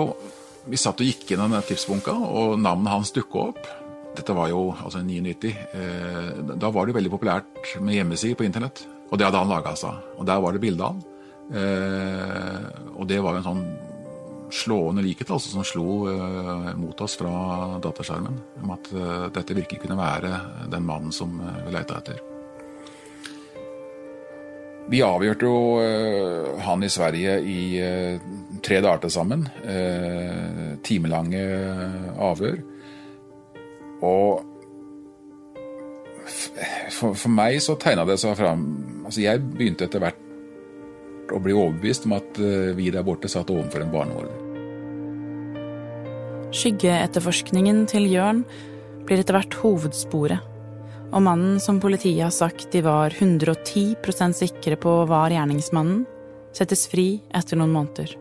vi 0.64 0.80
satt 0.80 1.02
og 1.02 1.08
gikk 1.08 1.28
gjennom 1.28 1.52
den 1.52 1.66
tipsbunka, 1.68 2.14
og 2.16 2.56
navnet 2.60 2.94
hans 2.94 3.12
dukka 3.16 3.50
opp. 3.52 3.66
Dette 4.14 4.34
var 4.38 4.50
jo 4.52 4.68
altså 4.74 5.02
99. 5.02 5.54
Eh, 5.74 6.28
da 6.54 6.70
var 6.74 6.86
det 6.86 6.98
veldig 6.98 7.12
populært 7.14 7.74
med 7.82 7.98
hjemmesider 7.98 8.38
på 8.38 8.46
internett. 8.46 8.84
Og 9.10 9.18
det 9.18 9.26
hadde 9.28 9.42
han 9.42 9.50
laga 9.50 9.74
seg. 9.78 9.98
Og 10.20 10.28
der 10.30 10.42
var 10.44 10.54
det 10.54 10.62
bilde 10.62 10.86
av 10.86 10.94
han. 10.94 11.02
Eh, 11.54 12.68
og 12.94 13.08
det 13.10 13.20
var 13.22 13.36
jo 13.36 13.42
en 13.42 13.48
sånn 13.48 13.64
slående 14.54 15.02
likhet 15.02 15.32
altså, 15.34 15.50
som 15.50 15.66
slo 15.66 16.04
eh, 16.12 16.70
mot 16.78 17.00
oss 17.02 17.18
fra 17.18 17.80
dataskjermen. 17.82 18.38
Om 18.62 18.76
at 18.76 18.92
dette 19.34 19.58
virkelig 19.58 19.82
kunne 19.82 19.98
være 19.98 20.38
den 20.70 20.86
mannen 20.86 21.16
som 21.16 21.42
vi 21.42 21.74
leita 21.74 21.98
etter. 21.98 22.22
Vi 24.92 25.00
avgjørte 25.00 25.48
jo 25.48 26.60
han 26.62 26.84
i 26.84 26.90
Sverige 26.92 27.38
i 27.48 27.60
tre 28.62 28.82
dager 28.84 29.06
til 29.06 29.14
sammen. 29.16 29.46
Timelange 30.84 31.46
avhør. 32.20 32.60
Og 34.04 34.44
for, 36.94 37.16
for 37.16 37.32
meg 37.32 37.60
så 37.64 37.76
tegna 37.80 38.06
det 38.08 38.20
seg 38.22 38.38
fram 38.40 38.62
altså 39.04 39.24
Jeg 39.24 39.42
begynte 39.44 39.88
etter 39.88 40.04
hvert 40.04 40.20
å 41.34 41.40
bli 41.44 41.56
overbevist 41.56 42.08
om 42.08 42.16
at 42.18 42.40
eh, 42.40 42.72
vi 42.78 42.92
der 42.94 43.06
borte 43.06 43.32
satt 43.32 43.52
overfor 43.52 43.84
en 43.84 43.94
barnemorder. 43.94 44.40
Skyggeetterforskningen 46.54 47.86
til 47.90 48.06
Jørn 48.12 48.44
blir 49.08 49.24
etter 49.24 49.40
hvert 49.40 49.56
hovedsporet. 49.64 50.50
Og 51.14 51.24
mannen 51.26 51.60
som 51.64 51.80
politiet 51.82 52.26
har 52.26 52.34
sagt 52.34 52.72
de 52.74 52.84
var 52.86 53.14
110% 53.16 54.38
sikre 54.38 54.78
på 54.82 54.94
var 55.10 55.34
gjerningsmannen, 55.34 56.04
settes 56.54 56.86
fri 56.92 57.08
etter 57.34 57.58
noen 57.58 57.74
måneder. 57.74 58.14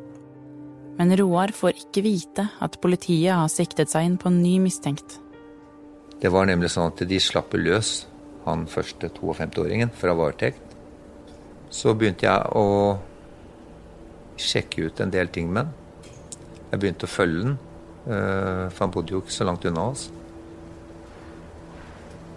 Men 0.97 1.13
Roar 1.21 1.53
får 1.57 1.79
ikke 1.87 2.05
vite 2.05 2.47
at 2.65 2.81
politiet 2.81 3.33
har 3.35 3.53
siktet 3.53 3.93
seg 3.93 4.09
inn 4.09 4.19
på 4.21 4.31
en 4.31 4.41
ny 4.45 4.59
mistenkt. 4.63 5.19
Det 6.23 6.31
var 6.31 6.47
nemlig 6.47 6.71
sånn 6.71 6.93
at 6.93 7.01
de 7.11 7.19
slapp 7.19 7.55
løs 7.59 8.05
han 8.45 8.69
første 8.71 9.09
52-åringen 9.11 9.91
fra 9.99 10.15
varetekt. 10.15 10.77
Så 11.73 11.95
begynte 11.99 12.29
jeg 12.29 12.53
å 12.59 12.67
sjekke 14.39 14.87
ut 14.87 15.01
en 15.03 15.11
del 15.11 15.31
ting 15.35 15.49
med 15.51 15.67
han. 15.67 15.73
Jeg 16.71 16.81
begynte 16.81 17.09
å 17.09 17.11
følge 17.11 17.43
den, 17.43 17.57
eh, 18.07 18.69
for 18.71 18.85
han 18.85 18.93
bodde 18.95 19.13
jo 19.13 19.23
ikke 19.23 19.35
så 19.35 19.47
langt 19.49 19.67
unna 19.67 19.89
oss. 19.91 20.11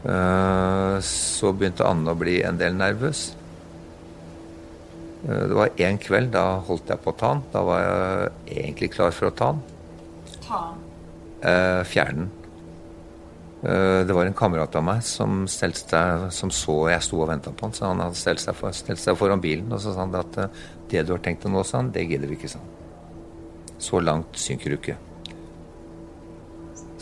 Eh, 0.06 0.98
så 1.02 1.54
begynte 1.54 1.86
Anne 1.86 2.10
å 2.10 2.18
bli 2.18 2.42
en 2.42 2.58
del 2.58 2.74
nervøs. 2.74 3.36
Eh, 5.28 5.46
det 5.48 5.56
var 5.56 5.70
én 5.78 5.98
kveld, 5.98 6.32
da 6.32 6.60
holdt 6.60 6.90
jeg 6.90 7.02
på 7.04 7.14
å 7.14 7.18
ta 7.18 7.28
han. 7.28 7.44
Da 7.54 7.62
var 7.62 7.80
jeg 7.82 8.58
egentlig 8.64 8.92
klar 8.92 9.12
for 9.12 9.30
å 9.30 9.36
ta 9.36 9.46
han. 9.46 9.62
Ta 10.42 10.58
han? 10.58 10.82
Fjerne 11.86 12.26
den. 12.26 12.45
Eh, 13.66 14.06
det 14.06 14.14
var 14.14 14.28
en 14.28 14.36
kamerat 14.38 14.76
av 14.78 14.84
meg 14.86 15.02
som, 15.06 15.46
seg, 15.50 15.74
som 16.30 16.52
så 16.54 16.76
jeg 16.92 17.02
sto 17.02 17.24
og 17.24 17.32
venta 17.32 17.50
på 17.50 17.66
han, 17.66 17.74
så 17.74 17.90
han 17.90 18.04
hadde 18.04 18.20
stelt 18.20 18.44
seg, 18.44 18.54
for, 18.58 18.76
stelt 18.78 19.02
seg, 19.02 19.18
foran 19.18 19.42
bilen 19.42 19.72
og 19.74 19.82
så 19.82 19.96
sa 19.96 20.04
han 20.04 20.14
at 20.20 20.38
eh, 20.44 20.60
det 20.92 21.06
du 21.08 21.16
har 21.16 21.24
tenkt 21.26 21.48
å 21.48 21.54
nå, 21.54 21.64
sa 21.66 21.80
han, 21.80 21.90
det 21.96 22.06
gidder 22.06 22.30
vi 22.30 22.38
ikke, 22.38 22.52
sa 22.52 22.62
han. 22.62 23.80
Så 23.82 24.04
langt 24.04 24.38
synker 24.38 24.70
du 24.70 24.78
ikke. 24.78 25.00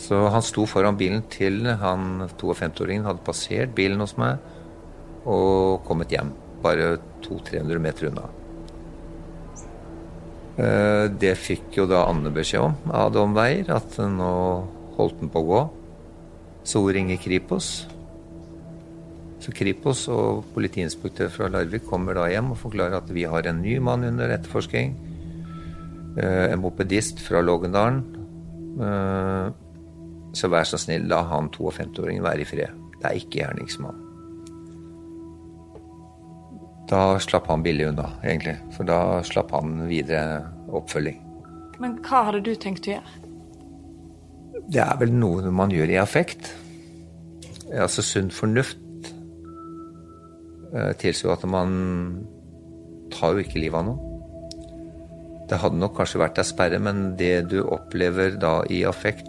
Så 0.00 0.22
han 0.32 0.44
sto 0.44 0.64
foran 0.68 0.96
bilen 1.00 1.26
til 1.32 1.68
han 1.82 2.24
52-åringen 2.32 3.10
hadde 3.10 3.24
passert 3.28 3.76
bilen 3.76 4.00
hos 4.00 4.16
meg 4.20 4.40
og 5.28 5.84
kommet 5.84 6.12
hjem. 6.12 6.32
Bare 6.64 6.96
200-300 7.28 7.84
meter 7.84 8.08
unna. 8.08 8.26
Eh, 10.56 11.06
det 11.12 11.36
fikk 11.44 11.80
jo 11.82 11.90
da 11.90 12.06
Anne 12.08 12.32
beskjed 12.32 12.70
om 12.70 12.92
av 12.94 13.12
Dom 13.12 13.36
Weier, 13.36 13.68
at 13.74 14.00
nå 14.00 14.34
holdt 14.96 15.20
den 15.20 15.32
på 15.32 15.44
å 15.44 15.50
gå. 15.52 15.64
Hun 16.64 16.92
ringer 16.92 17.20
Kripos. 17.20 17.86
Så 19.44 19.52
Kripos 19.52 20.06
og 20.08 20.46
politiinspektør 20.54 21.28
fra 21.28 21.50
Larvik 21.52 21.84
kommer 21.84 22.16
da 22.16 22.24
hjem 22.32 22.54
og 22.54 22.60
forklarer 22.62 22.96
at 23.02 23.10
vi 23.12 23.26
har 23.28 23.44
en 23.46 23.60
ny 23.60 23.76
mann 23.84 24.06
under 24.08 24.32
etterforsking. 24.32 24.94
Eh, 26.16 26.46
en 26.52 26.62
mopedist 26.62 27.20
fra 27.20 27.42
Lågendalen. 27.44 28.00
Eh, 28.80 29.50
så 30.34 30.48
vær 30.50 30.64
så 30.66 30.80
snill, 30.80 31.04
la 31.10 31.20
han 31.28 31.50
52-åringen 31.52 32.24
være 32.24 32.42
i 32.42 32.48
fred. 32.48 32.80
Det 32.96 33.10
er 33.10 33.20
ikke 33.20 33.42
gjerningsmann. 33.42 34.00
Da 36.88 37.18
slapp 37.22 37.46
han 37.48 37.62
billig 37.64 37.90
unna, 37.90 38.08
egentlig. 38.24 38.56
For 38.76 38.88
da 38.88 39.20
slapp 39.24 39.52
han 39.56 39.84
videre 39.88 40.42
oppfølging. 40.72 41.20
Men 41.82 41.98
hva 42.06 42.26
hadde 42.28 42.42
du 42.46 42.54
tenkt 42.60 42.88
å 42.88 42.96
gjøre? 42.96 43.23
Det 44.72 44.80
er 44.80 44.96
vel 45.00 45.12
noe 45.12 45.50
man 45.52 45.72
gjør 45.72 45.92
i 45.92 46.00
affekt. 46.00 46.48
Altså 47.74 48.04
sunn 48.04 48.30
fornuft 48.32 48.80
tilsier 50.98 51.28
jo 51.28 51.34
at 51.34 51.44
man 51.46 51.70
tar 53.14 53.34
jo 53.34 53.44
ikke 53.44 53.60
livet 53.62 53.78
av 53.78 53.88
noen. 53.88 54.10
Det 55.48 55.60
hadde 55.60 55.78
nok 55.78 55.92
kanskje 55.98 56.22
vært 56.22 56.40
ei 56.40 56.46
sperre, 56.48 56.80
men 56.80 57.12
det 57.20 57.50
du 57.52 57.58
opplever 57.62 58.38
da 58.40 58.62
i 58.72 58.80
affekt 58.88 59.28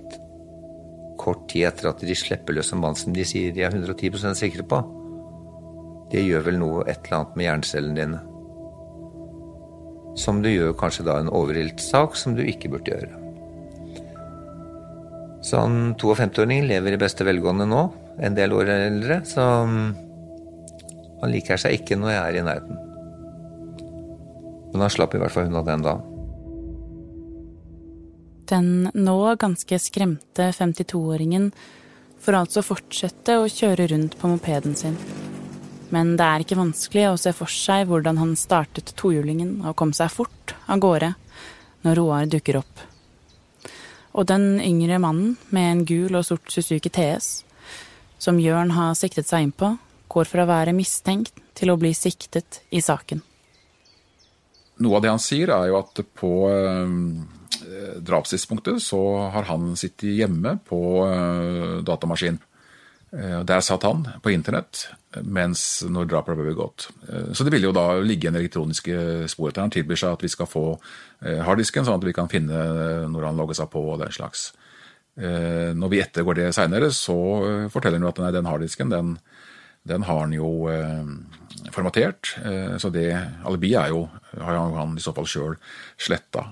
kort 1.20 1.48
tid 1.52 1.68
etter 1.70 1.90
at 1.92 2.04
de 2.06 2.16
slipper 2.16 2.56
løs 2.56 2.72
en 2.74 2.82
mann 2.84 2.96
som 2.98 3.14
de 3.16 3.26
sier 3.28 3.54
de 3.56 3.66
er 3.66 3.76
110% 3.76 4.40
sikre 4.40 4.66
på, 4.68 4.80
det 6.12 6.24
gjør 6.24 6.48
vel 6.48 6.60
noe 6.62 6.86
et 6.86 7.02
eller 7.04 7.20
annet 7.20 7.36
med 7.36 7.48
hjernecellene 7.50 8.00
dine. 8.00 8.24
Som 10.22 10.40
du 10.46 10.50
gjør 10.52 10.78
kanskje 10.80 11.08
da 11.10 11.20
en 11.20 11.34
overilt 11.34 11.84
sak 11.84 12.16
som 12.16 12.38
du 12.38 12.44
ikke 12.46 12.72
burde 12.72 12.94
gjøre. 12.94 13.25
Så 15.46 15.62
han 15.62 15.94
52-åringen 16.02 16.66
lever 16.72 16.96
i 16.96 17.02
beste 17.02 17.26
velgående 17.28 17.68
nå, 17.70 17.84
en 18.26 18.38
del 18.38 18.54
år 18.56 18.72
eldre, 18.74 19.20
så 19.30 19.44
mm, 19.70 19.86
han 21.22 21.34
liker 21.34 21.60
seg 21.62 21.78
ikke 21.78 22.00
når 22.00 22.16
jeg 22.16 22.24
er 22.24 22.40
i 22.40 22.44
nærheten. 22.48 22.82
Men 24.74 24.88
han 24.88 24.94
slapp 24.94 25.14
i 25.14 25.22
hvert 25.22 25.36
fall 25.36 25.52
unna 25.52 25.62
den 25.68 25.86
da. 25.86 25.96
Den 28.50 28.72
nå 28.94 29.20
ganske 29.42 29.80
skremte 29.82 30.50
52-åringen 30.54 31.52
får 32.22 32.40
altså 32.42 32.66
fortsette 32.66 33.38
å 33.38 33.48
kjøre 33.50 33.88
rundt 33.94 34.18
på 34.22 34.30
mopeden 34.30 34.76
sin. 34.78 34.98
Men 35.94 36.16
det 36.18 36.26
er 36.26 36.44
ikke 36.44 36.58
vanskelig 36.58 37.06
å 37.12 37.22
se 37.22 37.34
for 37.38 37.52
seg 37.52 37.86
hvordan 37.90 38.18
han 38.22 38.34
startet 38.40 38.96
tohjulingen 38.98 39.60
og 39.62 39.78
kom 39.78 39.94
seg 39.94 40.14
fort 40.14 40.58
av 40.66 40.82
gårde 40.82 41.14
når 41.86 42.00
Roar 42.02 42.30
dukker 42.30 42.62
opp. 42.64 42.86
Og 44.16 44.28
den 44.30 44.62
yngre 44.64 45.00
mannen 45.04 45.36
med 45.52 45.72
en 45.72 45.86
gul 45.88 46.16
og 46.16 46.24
sort 46.28 46.52
Suzuki 46.52 46.92
TS, 46.94 47.44
som 48.18 48.40
Jørn 48.40 48.72
har 48.76 48.96
siktet 48.96 49.28
seg 49.28 49.44
inn 49.44 49.56
på, 49.56 49.74
går 50.08 50.30
fra 50.30 50.46
å 50.46 50.50
være 50.50 50.76
mistenkt 50.76 51.42
til 51.56 51.74
å 51.74 51.80
bli 51.80 51.92
siktet 51.96 52.62
i 52.72 52.82
saken. 52.84 53.22
Noe 54.84 54.98
av 54.98 55.04
det 55.04 55.12
han 55.12 55.24
sier, 55.24 55.52
er 55.56 55.70
jo 55.70 55.80
at 55.80 56.02
på 56.20 56.32
eh, 56.52 56.96
drapstidspunktet 58.08 58.84
så 58.84 59.02
har 59.36 59.48
han 59.52 59.74
sittet 59.80 60.16
hjemme 60.16 60.58
på 60.68 60.80
eh, 61.08 61.78
datamaskin. 61.88 62.40
Eh, 63.16 63.42
der 63.48 63.64
satt 63.64 63.86
han 63.88 64.04
på 64.22 64.34
internett 64.34 64.90
mens 65.24 65.86
når 65.88 66.10
drapet 66.12 66.36
ble 66.36 66.50
begått. 66.50 66.90
Eh, 67.08 67.32
så 67.32 67.46
det 67.46 67.54
ville 67.54 67.70
jo 67.70 67.76
da 67.76 68.02
ligge 68.04 68.28
en 68.28 68.36
elektroniske 68.36 69.30
spor 69.32 69.50
etter. 69.50 69.64
Han 69.64 69.72
tilbyr 69.72 70.02
seg 70.02 70.18
at 70.18 70.26
vi 70.26 70.32
skal 70.34 70.50
få 70.50 70.66
eh, 70.76 71.40
harddisken, 71.46 71.88
sånn 71.88 72.02
at 72.02 72.08
vi 72.08 72.16
kan 72.16 72.32
finne 72.32 72.60
eh, 72.60 73.06
når 73.12 73.30
han 73.30 73.40
logger 73.40 73.62
seg 73.62 73.72
på 73.72 73.86
og 73.94 74.02
den 74.04 74.12
slags. 74.16 74.50
Eh, 75.16 75.72
når 75.78 75.94
vi 75.94 76.02
ettergår 76.04 76.42
det 76.42 76.50
seinere, 76.58 76.92
så 76.92 77.18
eh, 77.48 77.68
forteller 77.72 78.02
han 78.02 78.10
jo 78.10 78.12
at 78.12 78.20
nei, 78.26 78.34
den 78.36 78.52
harddisken 78.52 78.92
den, 78.92 79.16
den 79.88 80.08
har 80.10 80.26
han 80.26 80.36
jo 80.36 80.52
formatert. 81.74 82.36
så 82.82 82.90
det 82.94 83.10
alibiet 83.46 83.80
er 83.82 83.94
jo, 83.94 84.06
har 84.38 84.60
han 84.76 84.98
i 84.98 85.04
så 85.04 85.14
fall 85.16 85.28
sjøl 85.30 85.56
sletta. 85.98 86.46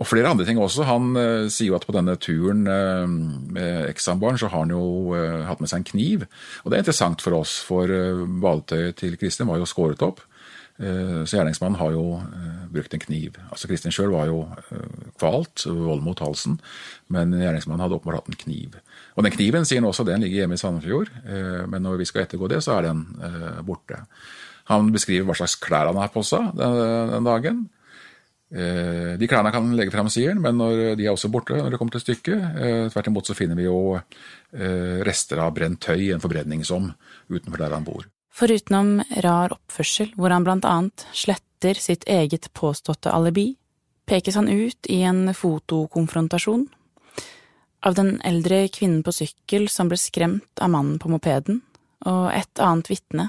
Og 0.00 0.08
flere 0.08 0.30
andre 0.32 0.46
ting 0.48 0.58
også. 0.60 0.86
Han 0.88 1.12
uh, 1.16 1.50
sier 1.52 1.70
jo 1.70 1.76
at 1.76 1.84
på 1.86 1.94
denne 1.94 2.16
turen 2.20 2.64
uh, 2.64 3.04
med 3.06 3.90
eksambaren 3.90 4.40
så 4.40 4.48
har 4.48 4.64
han 4.64 4.72
jo 4.72 5.12
hatt 5.46 5.60
med 5.60 5.70
seg 5.70 5.82
en 5.82 5.90
kniv. 5.92 6.26
Og 6.64 6.72
det 6.72 6.78
er 6.78 6.84
interessant 6.86 7.20
for 7.24 7.36
oss, 7.42 7.58
for 7.66 7.90
badetøyet 8.40 9.00
til 9.02 9.20
Kristin 9.20 9.50
var 9.50 9.60
jo 9.60 9.68
skåret 9.68 10.02
opp. 10.06 10.24
Så 10.80 11.36
gjerningsmannen 11.36 11.76
har 11.76 11.90
jo 11.92 12.04
brukt 12.72 12.94
en 12.96 13.02
kniv. 13.02 13.34
Altså 13.52 13.68
Kristin 13.68 13.92
sjøl 13.92 14.14
var 14.14 14.30
jo 14.30 14.38
kvalt, 15.20 15.66
vold 15.68 16.00
mot 16.00 16.22
halsen, 16.24 16.54
men 17.12 17.34
gjerningsmannen 17.36 17.82
hadde 17.84 17.98
åpenbart 17.98 18.22
hatt 18.22 18.30
en 18.32 18.38
kniv. 18.40 18.78
Og 19.12 19.26
den 19.26 19.34
kniven 19.34 19.68
sier 19.68 19.82
han 19.82 19.90
også 19.90 20.06
den 20.08 20.24
ligger 20.24 20.40
hjemme 20.40 20.56
i 20.56 20.62
Sandefjord, 20.62 21.12
men 21.68 21.84
når 21.84 22.00
vi 22.00 22.08
skal 22.08 22.24
ettergå 22.24 22.48
det, 22.48 22.62
så 22.64 22.78
er 22.78 22.88
den 22.88 23.04
borte. 23.68 24.00
Han 24.70 24.88
beskriver 24.94 25.26
hva 25.28 25.36
slags 25.38 25.58
klær 25.60 25.90
han 25.90 25.98
har 26.00 26.12
på 26.14 26.22
seg 26.26 26.52
den, 26.58 27.26
dagen. 27.26 27.64
Eh, 28.50 29.16
de 29.18 29.28
klærne 29.30 29.52
kan 29.54 29.68
legge 29.78 29.94
frem, 29.94 30.08
sier 30.10 30.32
han, 30.32 30.42
men 30.42 30.58
de 30.98 31.06
er 31.06 31.12
også 31.12 31.30
borte 31.30 31.58
når 31.58 31.74
det 31.74 31.80
kommer 31.80 31.96
til 31.96 32.04
stykket. 32.04 32.46
Eh, 32.62 32.86
tvert 32.94 33.10
imot 33.10 33.30
så 33.30 33.36
finner 33.38 33.58
vi 33.58 33.66
jo 33.68 33.98
eh, 33.98 35.02
rester 35.06 35.42
av 35.42 35.52
brent 35.58 35.82
tøy 35.86 36.08
i 36.08 36.12
en 36.14 36.22
forbrenningsom 36.22 36.90
utenfor 37.30 37.62
der 37.62 37.76
han 37.76 37.86
bor. 37.86 38.06
Forutenom 38.30 39.00
rar 39.24 39.56
oppførsel, 39.56 40.12
hvor 40.16 40.32
han 40.32 40.46
blant 40.46 40.66
annet 40.68 41.06
sletter 41.12 41.78
sitt 41.78 42.06
eget 42.08 42.48
påståtte 42.56 43.12
alibi, 43.12 43.52
pekes 44.10 44.38
han 44.38 44.48
ut 44.48 44.86
i 44.90 45.02
en 45.06 45.28
fotokonfrontasjon 45.34 46.68
av 47.86 47.96
den 47.96 48.16
eldre 48.26 48.66
kvinnen 48.72 49.02
på 49.04 49.14
sykkel 49.14 49.68
som 49.72 49.90
ble 49.90 49.98
skremt 50.00 50.62
av 50.62 50.72
mannen 50.72 50.98
på 51.00 51.10
mopeden, 51.12 51.62
og 52.08 52.30
et 52.34 52.62
annet 52.62 52.90
vitne, 52.90 53.28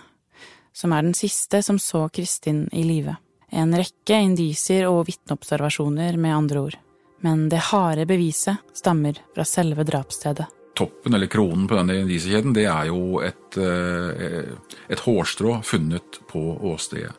som 0.73 0.93
er 0.93 1.05
den 1.05 1.15
siste 1.17 1.61
som 1.63 1.79
så 1.79 2.07
Kristin 2.09 2.67
i 2.71 2.83
live. 2.87 3.15
En 3.51 3.75
rekke 3.75 4.15
indisier 4.23 4.87
og 4.87 5.05
vitneobservasjoner, 5.09 6.17
med 6.17 6.35
andre 6.35 6.59
ord. 6.59 6.77
Men 7.21 7.49
det 7.51 7.67
harde 7.69 8.07
beviset 8.09 8.63
stammer 8.73 9.19
fra 9.35 9.45
selve 9.45 9.83
drapsstedet. 9.85 10.47
Toppen, 10.75 11.13
eller 11.13 11.27
kronen 11.27 11.67
på 11.67 11.75
denne 11.75 11.99
indisiekjeden, 12.05 12.55
det 12.55 12.65
er 12.71 12.87
jo 12.89 13.19
et, 13.19 13.57
eh, 13.59 14.55
et 14.89 15.03
hårstrå 15.03 15.59
funnet 15.67 16.21
på 16.31 16.41
åstedet. 16.71 17.11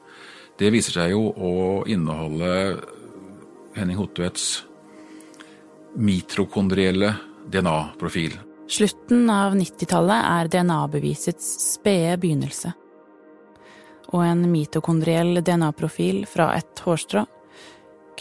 Det 0.58 0.72
viser 0.72 0.92
seg 0.92 1.12
jo 1.12 1.28
å 1.36 1.52
inneholde 1.86 2.80
Henning 3.76 3.96
Hotvedts 3.96 4.64
mitrokondrielle 5.96 7.14
DNA-profil. 7.50 8.38
Slutten 8.72 9.28
av 9.30 9.54
90-tallet 9.58 10.28
er 10.32 10.48
DNA-bevisets 10.48 11.74
spede 11.74 12.16
begynnelse 12.22 12.72
og 14.10 14.24
en 14.26 14.42
mitokondriell 14.50 15.38
DNA-profil 15.44 16.24
fra 16.28 16.50
et 16.58 16.82
hårstrå 16.84 17.24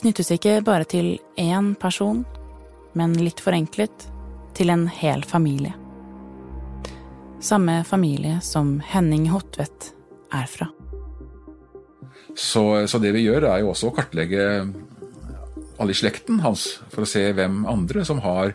knyttes 0.02 0.32
ikke 0.34 0.62
bare 0.66 0.88
til 0.90 1.14
én 1.40 1.74
person, 1.80 2.24
men 2.98 3.14
litt 3.20 3.42
forenklet 3.44 4.08
til 4.58 4.72
en 4.74 4.88
hel 4.92 5.24
familie. 5.28 5.76
Samme 7.42 7.82
familie 7.88 8.40
som 8.46 8.80
Henning 8.86 9.28
Hotvedt 9.32 9.92
er 10.34 10.48
fra. 10.50 10.70
Så, 12.36 12.64
så, 12.88 13.00
det 13.02 13.12
vi 13.16 13.26
gjør, 13.26 13.50
er 13.50 13.62
jo 13.62 13.72
også 13.74 13.90
å 13.90 13.96
kartlegge 13.96 14.44
alle 15.82 15.94
i 15.94 15.98
slekten 15.98 16.40
hans, 16.46 16.80
for 16.94 17.04
å 17.04 17.10
se 17.10 17.24
hvem 17.36 17.64
andre 17.70 18.06
som 18.08 18.22
har 18.24 18.54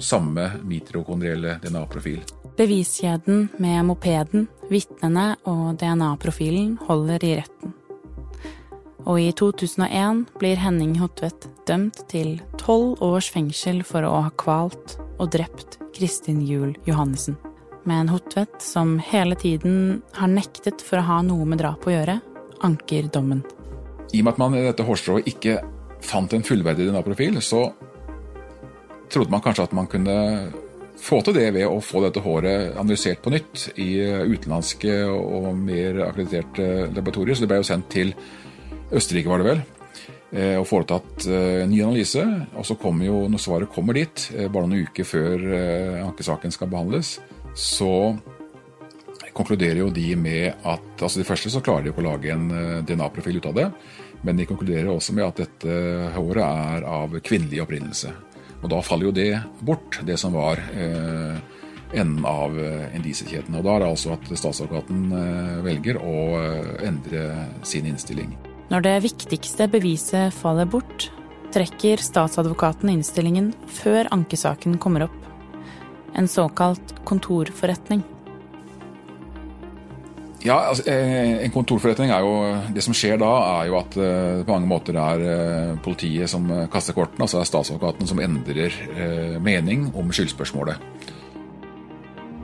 samme 0.00 0.46
mitrokondrielle 0.64 1.58
DNA-profil. 1.62 2.22
Beviskjeden 2.56 3.48
med 3.62 3.84
mopeden, 3.88 4.46
vitnene 4.70 5.34
og 5.48 5.76
DNA-profilen 5.80 6.78
holder 6.88 7.24
i 7.24 7.34
retten. 7.40 7.74
Og 9.08 9.20
i 9.20 9.30
2001 9.32 10.26
blir 10.40 10.60
Henning 10.60 10.98
Hotvedt 11.00 11.48
dømt 11.68 12.02
til 12.10 12.36
tolv 12.60 13.00
års 13.04 13.30
fengsel 13.32 13.80
for 13.86 14.04
å 14.04 14.26
ha 14.26 14.32
kvalt 14.40 14.98
og 15.20 15.30
drept 15.32 15.78
Kristin 15.96 16.42
Juel 16.44 16.74
Johannessen. 16.88 17.38
Men 17.88 18.10
Hotvedt, 18.12 18.60
som 18.62 18.98
hele 19.00 19.36
tiden 19.40 20.02
har 20.18 20.28
nektet 20.28 20.84
for 20.84 21.00
å 21.00 21.06
ha 21.08 21.20
noe 21.24 21.46
med 21.48 21.62
drap 21.62 21.86
å 21.88 21.94
gjøre, 21.94 22.18
anker 22.66 23.08
dommen. 23.12 23.40
I 24.12 24.20
og 24.20 24.26
med 24.26 24.34
at 24.34 24.42
man 24.42 24.56
i 24.58 24.64
dette 24.66 24.84
hårstrået 24.84 25.28
ikke 25.30 25.60
fant 26.04 26.32
en 26.36 26.44
fullverdig 26.44 26.90
DNA-profil, 26.90 27.40
så 27.44 27.70
trodde 29.10 29.32
man 29.32 29.42
kanskje 29.44 29.66
at 29.66 29.76
man 29.76 29.88
kunne 29.90 30.16
få 31.00 31.20
til 31.24 31.36
det 31.36 31.48
ved 31.56 31.66
å 31.68 31.80
få 31.82 32.02
dette 32.04 32.22
håret 32.24 32.76
analysert 32.78 33.22
på 33.24 33.32
nytt 33.32 33.68
i 33.80 33.90
eh, 34.04 34.22
utenlandske 34.28 34.94
og 35.10 35.50
mer 35.56 36.02
akkrediterte 36.08 36.90
laboratorier. 36.94 37.36
Så 37.36 37.44
det 37.44 37.50
ble 37.52 37.60
jo 37.62 37.68
sendt 37.68 37.90
til 37.92 38.12
Østerrike, 38.90 39.30
var 39.30 39.40
det 39.40 39.48
vel, 39.48 39.62
eh, 40.34 40.56
og 40.60 40.66
foretatt 40.68 41.28
eh, 41.28 41.62
en 41.64 41.72
ny 41.72 41.80
analyse. 41.86 42.24
Og 42.52 42.66
så 42.68 42.76
kommer 42.80 43.08
jo, 43.08 43.22
når 43.32 43.44
svaret 43.44 43.72
kommer 43.72 43.96
dit, 43.96 44.26
bare 44.50 44.68
noen 44.68 44.90
uker 44.90 45.08
før 45.08 45.46
ankesaken 46.04 46.54
skal 46.54 46.70
behandles, 46.72 47.16
så 47.56 47.94
konkluderer 49.34 49.80
jo 49.80 49.92
de 49.94 50.10
med 50.18 50.66
at 50.66 51.00
altså 51.00 51.20
De 51.20 51.24
første 51.24 51.48
så 51.52 51.62
klarer 51.64 51.86
de 51.86 51.92
ikke 51.92 52.02
å 52.02 52.10
lage 52.10 52.32
en 52.34 52.82
DNA-profil 52.84 53.38
ut 53.38 53.46
av 53.48 53.56
det, 53.56 53.68
men 54.26 54.36
de 54.36 54.44
konkluderer 54.44 54.90
også 54.92 55.14
med 55.16 55.24
at 55.24 55.38
dette 55.40 55.76
håret 56.12 56.42
er 56.44 56.84
av 56.84 57.14
kvinnelig 57.24 57.62
opprinnelse. 57.62 58.12
Og 58.60 58.68
da 58.72 58.82
faller 58.84 59.08
jo 59.08 59.14
det 59.16 59.30
bort, 59.64 60.00
det 60.06 60.18
som 60.20 60.34
var 60.36 60.60
eh, 60.74 61.38
enden 61.96 62.26
av 62.28 62.56
eh, 62.60 62.90
indisiekjeden. 62.96 63.56
Og 63.56 63.64
da 63.64 63.76
er 63.76 63.84
det 63.84 63.88
altså 63.94 64.12
at 64.16 64.28
statsadvokaten 64.28 65.06
eh, 65.16 65.56
velger 65.64 66.00
å 66.02 66.16
endre 66.84 67.24
sin 67.66 67.88
innstilling. 67.88 68.36
Når 68.70 68.84
det 68.86 68.98
viktigste 69.08 69.66
beviset 69.70 70.36
faller 70.36 70.68
bort, 70.70 71.08
trekker 71.54 71.98
statsadvokaten 72.04 72.92
innstillingen 72.92 73.50
før 73.80 74.10
ankesaken 74.14 74.76
kommer 74.82 75.08
opp. 75.08 75.16
En 76.14 76.28
såkalt 76.30 76.94
kontorforretning. 77.08 78.04
Ja, 80.40 80.54
altså, 80.70 80.86
eh, 80.88 81.44
En 81.44 81.52
kontorforretning 81.52 82.10
er 82.10 82.24
jo 82.24 82.56
Det 82.74 82.82
som 82.82 82.94
skjer 82.96 83.18
da, 83.20 83.60
er 83.60 83.68
jo 83.68 83.76
at 83.76 83.92
det 83.92 84.08
eh, 84.40 84.44
på 84.44 84.54
mange 84.54 84.70
måter 84.70 84.96
er 84.96 85.20
eh, 85.20 85.76
politiet 85.84 86.30
som 86.30 86.48
kaster 86.72 86.96
kortene. 86.96 87.26
Altså 87.26 87.38
det 87.38 87.44
er 87.44 87.50
statsadvokaten 87.50 88.08
som 88.08 88.20
endrer 88.20 88.72
mening 89.40 89.90
om 89.94 90.08
skyldspørsmålet. 90.12 90.80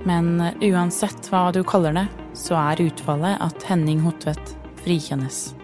Men 0.07 0.53
uansett 0.63 1.31
hva 1.33 1.49
du 1.53 1.63
kaller 1.65 1.97
det, 1.97 2.07
så 2.37 2.55
er 2.61 2.85
utfallet 2.85 3.41
at 3.41 3.65
Henning 3.67 4.05
Hotvedt 4.05 4.55
frikjennes. 4.85 5.55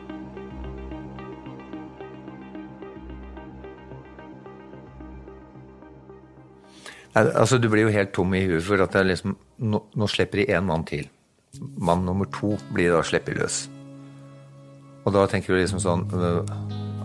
Altså, 7.14 7.58
Du 7.58 7.68
blir 7.68 7.84
jo 7.84 7.92
helt 7.92 8.12
tom 8.16 8.32
i 8.34 8.46
huet 8.48 8.64
for 8.64 8.80
at 8.80 8.96
liksom, 9.04 9.36
nå, 9.58 9.82
nå 9.94 10.06
slipper 10.08 10.40
de 10.40 10.54
én 10.56 10.64
mann 10.64 10.88
til 10.88 11.10
mann 11.82 12.04
nummer 12.06 12.28
to 12.30 12.54
blir 12.72 12.94
da 12.94 13.02
sluppet 13.06 13.38
løs. 13.38 13.62
Og 15.02 15.14
da 15.16 15.26
tenker 15.30 15.52
du 15.52 15.58
liksom 15.58 15.80
sånn 15.82 16.04
øh, 16.14 16.46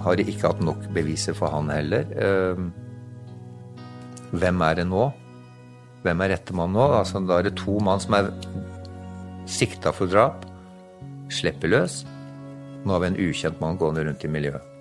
Har 0.04 0.18
de 0.20 0.28
ikke 0.30 0.52
hatt 0.52 0.60
nok 0.62 0.84
beviser 0.94 1.34
for 1.38 1.50
han 1.50 1.72
heller? 1.74 2.06
Øh, 2.14 2.68
hvem 4.38 4.62
er 4.62 4.78
det 4.78 4.86
nå? 4.88 5.08
Hvem 6.06 6.22
er 6.24 6.34
rette 6.36 6.56
mann 6.56 6.76
nå? 6.78 6.86
Altså, 7.00 7.20
da 7.26 7.40
er 7.40 7.50
det 7.50 7.58
to 7.60 7.80
mann 7.84 8.04
som 8.04 8.16
er 8.20 8.30
sikta 9.50 9.94
for 9.96 10.12
drap, 10.12 10.46
slipper 11.34 11.72
løs. 11.72 12.02
Nå 12.86 12.94
har 12.94 13.04
vi 13.04 13.12
en 13.12 13.22
ukjent 13.28 13.62
mann 13.64 13.80
gående 13.80 14.06
rundt 14.08 14.26
i 14.28 14.32
miljøet. 14.32 14.74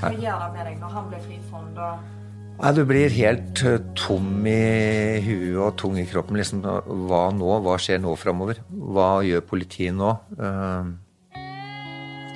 Hva 0.00 0.10
gjør 0.16 0.42
det 0.42 0.48
med 0.56 0.64
deg 0.66 0.80
når 0.80 0.96
han 0.96 1.12
blir 1.12 1.22
frifunnet? 1.28 2.19
Nei, 2.60 2.74
Du 2.76 2.82
blir 2.84 3.08
helt 3.08 3.62
eh, 3.64 3.78
tom 3.96 4.44
i 4.44 5.20
huet 5.24 5.56
og 5.64 5.78
tung 5.80 5.94
i 5.96 6.04
kroppen. 6.04 6.36
Liksom, 6.36 6.60
hva 7.08 7.20
nå? 7.32 7.54
Hva 7.64 7.78
skjer 7.80 8.02
nå 8.04 8.12
framover? 8.20 8.60
Hva 8.68 9.22
gjør 9.24 9.46
politiet 9.48 9.96
nå? 9.96 10.10
Eh, 10.36 10.90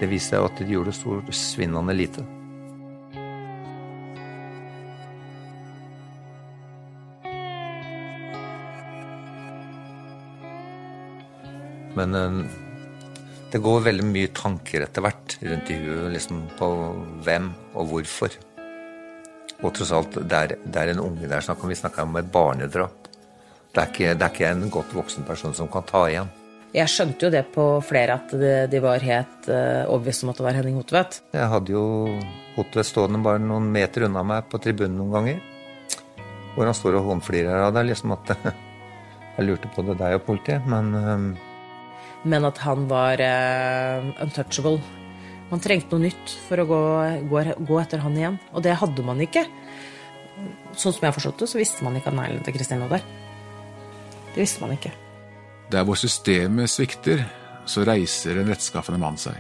det 0.01 0.09
viste 0.09 0.33
seg 0.33 0.47
at 0.47 0.63
de 0.63 0.73
gjorde 0.73 0.95
så 0.97 1.19
svinnende 1.29 1.93
lite. 1.93 2.25
Men 12.01 12.17
eh, 12.23 12.41
det 13.53 13.61
går 13.69 13.87
veldig 13.93 14.09
mye 14.09 14.33
tanker 14.41 14.89
etter 14.89 15.05
hvert 15.05 15.39
rundt 15.45 15.69
i 15.69 15.79
huet 15.85 16.11
liksom 16.17 16.47
på 16.57 16.73
hvem 17.29 17.53
og 17.77 17.93
hvorfor. 17.93 18.41
Og 19.63 19.73
tross 19.77 19.93
alt, 19.95 20.19
det 20.19 20.39
er, 20.39 20.57
det 20.65 20.81
er 20.81 20.93
en 20.93 21.03
unge 21.05 21.29
der 21.31 21.45
snakk 21.45 21.63
om. 21.63 21.71
Vi 21.73 21.79
snakker 21.79 22.05
om 22.05 22.17
et 22.21 22.31
barnedrap. 22.33 23.11
Det 23.75 23.83
er, 23.83 23.91
ikke, 23.91 24.15
det 24.15 24.27
er 24.27 24.33
ikke 24.33 24.51
en 24.51 24.71
godt 24.71 24.93
voksen 24.95 25.27
person 25.27 25.55
som 25.57 25.71
kan 25.71 25.87
ta 25.89 26.05
igjen. 26.11 26.29
Jeg 26.75 26.91
skjønte 26.91 27.27
jo 27.27 27.31
det 27.31 27.45
på 27.55 27.65
flere 27.87 28.17
at 28.19 28.33
de, 28.35 28.53
de 28.71 28.81
var 28.83 29.03
helt 29.07 29.47
uh, 29.47 29.87
overbevist 29.87 30.25
om 30.25 30.33
at 30.33 30.41
det 30.41 30.47
var 30.47 30.57
Henning 30.59 30.79
Hotvedt. 30.81 31.21
Jeg 31.35 31.51
hadde 31.53 31.75
jo 31.75 31.85
Hotvedt 32.57 32.89
stående 32.91 33.23
bare 33.23 33.43
noen 33.43 33.69
meter 33.75 34.09
unna 34.09 34.23
meg 34.27 34.49
på 34.51 34.59
tribunen 34.63 34.99
noen 34.99 35.15
ganger. 35.15 35.43
Hvor 36.55 36.71
han 36.71 36.77
står 36.79 36.99
og 36.99 37.09
hånflirer 37.13 37.67
av 37.67 37.75
det. 37.75 37.87
Liksom 37.91 38.15
at 38.15 38.35
Jeg 39.35 39.49
lurte 39.49 39.71
på 39.75 39.83
det 39.83 39.97
deg 39.99 40.21
og 40.21 40.27
politiet, 40.29 40.67
men 40.71 40.93
um... 40.95 41.31
Men 42.25 42.47
at 42.47 42.61
han 42.63 42.87
var 42.89 43.19
uh, 43.19 44.13
untouchable. 44.23 44.79
Man 45.51 45.63
trengte 45.63 45.95
noe 45.95 46.07
nytt 46.09 46.35
for 46.49 46.63
å 46.63 46.67
gå, 46.69 46.81
gå, 47.31 47.43
gå, 47.69 47.79
etter 47.83 48.03
han 48.03 48.17
igjen. 48.19 48.39
Og 48.53 48.65
det 48.65 48.77
hadde 48.81 49.05
man 49.07 49.21
ikke. 49.23 49.45
Sånn 50.75 50.95
som 50.95 51.05
jeg 51.05 51.11
har 51.11 51.17
forstått 51.17 51.45
det, 51.45 51.51
så 51.53 51.61
visste 51.61 51.87
man 51.87 51.97
ikke 51.99 52.11
at 52.11 52.19
neglene 52.19 52.45
til 52.47 52.57
Kristin 52.57 52.83
lå 52.83 52.91
der. 52.91 53.05
Det 54.35 54.41
visste 54.43 54.65
man 54.65 54.75
ikke. 54.75 54.93
Der 55.73 55.85
hvor 55.87 55.99
systemet 55.99 56.73
svikter, 56.73 57.23
så 57.71 57.85
reiser 57.87 58.41
en 58.41 58.51
rettskaffende 58.51 59.01
mann 59.01 59.17
seg. 59.21 59.37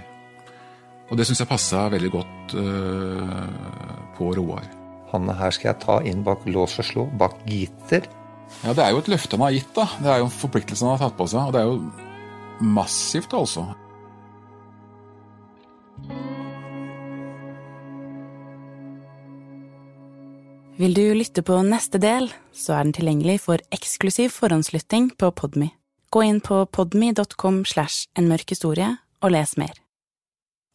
Og 1.11 1.19
det 1.19 1.27
syns 1.29 1.43
jeg 1.43 1.51
passa 1.51 1.85
veldig 1.93 2.11
godt 2.15 2.55
uh, 2.57 4.05
på 4.17 4.31
Roar. 4.39 4.69
Han 5.13 5.29
her 5.37 5.53
skal 5.55 5.73
jeg 5.73 5.83
ta 5.85 5.99
inn 6.07 6.25
bak 6.27 6.47
lås 6.49 6.79
og 6.81 6.89
slå, 6.89 7.05
bak 7.21 7.37
gitter. 7.49 8.07
Ja, 8.63 8.73
det 8.73 8.85
er 8.85 8.95
jo 8.95 9.03
et 9.03 9.11
løfte 9.13 9.37
han 9.37 9.45
har 9.45 9.55
gitt, 9.55 9.73
da. 9.77 9.85
Det 10.01 10.11
er 10.11 10.23
jo 10.23 10.29
en 10.29 10.37
forpliktelse 10.39 10.87
han 10.87 10.95
har 10.95 11.05
tatt 11.05 11.19
på 11.19 11.27
seg. 11.31 11.51
Og 11.51 11.55
det 11.55 11.61
er 11.61 11.69
jo 11.69 12.71
massivt, 12.75 13.35
altså. 13.37 13.67
Vil 20.77 20.95
du 20.95 21.15
lytte 21.15 21.43
på 21.47 21.61
neste 21.63 22.01
del, 22.03 22.33
så 22.51 22.75
er 22.75 22.87
den 22.87 22.97
tilgjengelig 22.97 23.39
for 23.45 23.63
eksklusiv 23.75 24.33
forhåndslytting 24.35 25.13
på 25.21 25.31
Podmy. 25.31 25.69
Gå 26.11 26.23
inn 26.27 26.41
på 26.43 26.65
podmy.com 26.67 27.63
slash 27.65 28.09
en 28.19 28.27
mørk 28.27 28.51
historie 28.51 28.89
og 29.23 29.33
les 29.35 29.55
mer. 29.57 29.73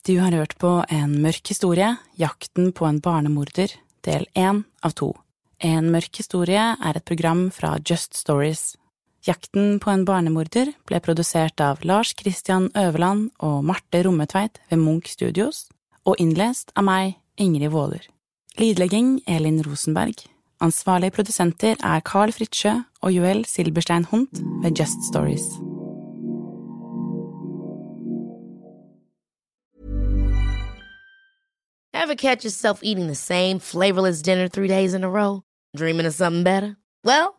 Du 0.08 0.16
har 0.20 0.32
hørt 0.32 0.56
på 0.58 0.86
En 0.90 1.20
mørk 1.22 1.52
historie, 1.52 1.98
Jakten 2.16 2.72
på 2.72 2.86
en 2.88 3.02
barnemorder, 3.04 3.76
del 4.08 4.26
én 4.36 4.64
av 4.82 4.96
to. 4.96 5.14
En 5.60 5.92
mørk 5.92 6.16
historie 6.16 6.64
er 6.80 6.96
et 6.96 7.06
program 7.06 7.50
fra 7.52 7.76
Just 7.84 8.16
Stories. 8.16 8.78
Jakten 9.28 9.80
på 9.84 9.92
en 9.92 10.06
barnemorder 10.08 10.72
ble 10.88 11.00
produsert 11.04 11.60
av 11.60 11.84
Lars 11.84 12.14
Christian 12.16 12.70
Øverland 12.78 13.30
og 13.44 13.66
Marte 13.68 14.04
Rommetveit 14.06 14.62
ved 14.70 14.80
Munch 14.80 15.12
Studios, 15.12 15.68
og 16.08 16.16
innlest 16.24 16.72
av 16.80 16.88
meg, 16.88 17.18
Ingrid 17.36 17.74
Waaler. 17.74 18.06
Lydlegging 18.60 19.20
Elin 19.28 19.60
Rosenberg. 19.64 20.24
Ansvarlige 20.64 21.16
produsenter 21.16 21.76
er 21.84 22.00
Carl 22.04 22.32
Fritsjø 22.32 22.80
og 23.02 23.12
Joel 23.16 23.46
Silberstein 23.46 24.08
Hunt 24.12 24.40
ved 24.64 24.80
Just 24.80 25.04
Stories. 25.12 25.44
Ever 31.94 32.16
catch 32.16 32.46
yourself 32.46 32.80
eating 32.84 33.08
the 33.08 33.16
same 33.16 33.60
flavorless 33.60 34.22
dinner 34.22 34.48
three 34.48 34.68
days 34.68 34.94
in 34.94 35.04
a 35.04 35.10
row? 35.10 35.44
Dreaming 35.76 36.08
of 36.08 36.14
something 36.14 36.44
better? 36.44 36.78
Well, 37.04 37.39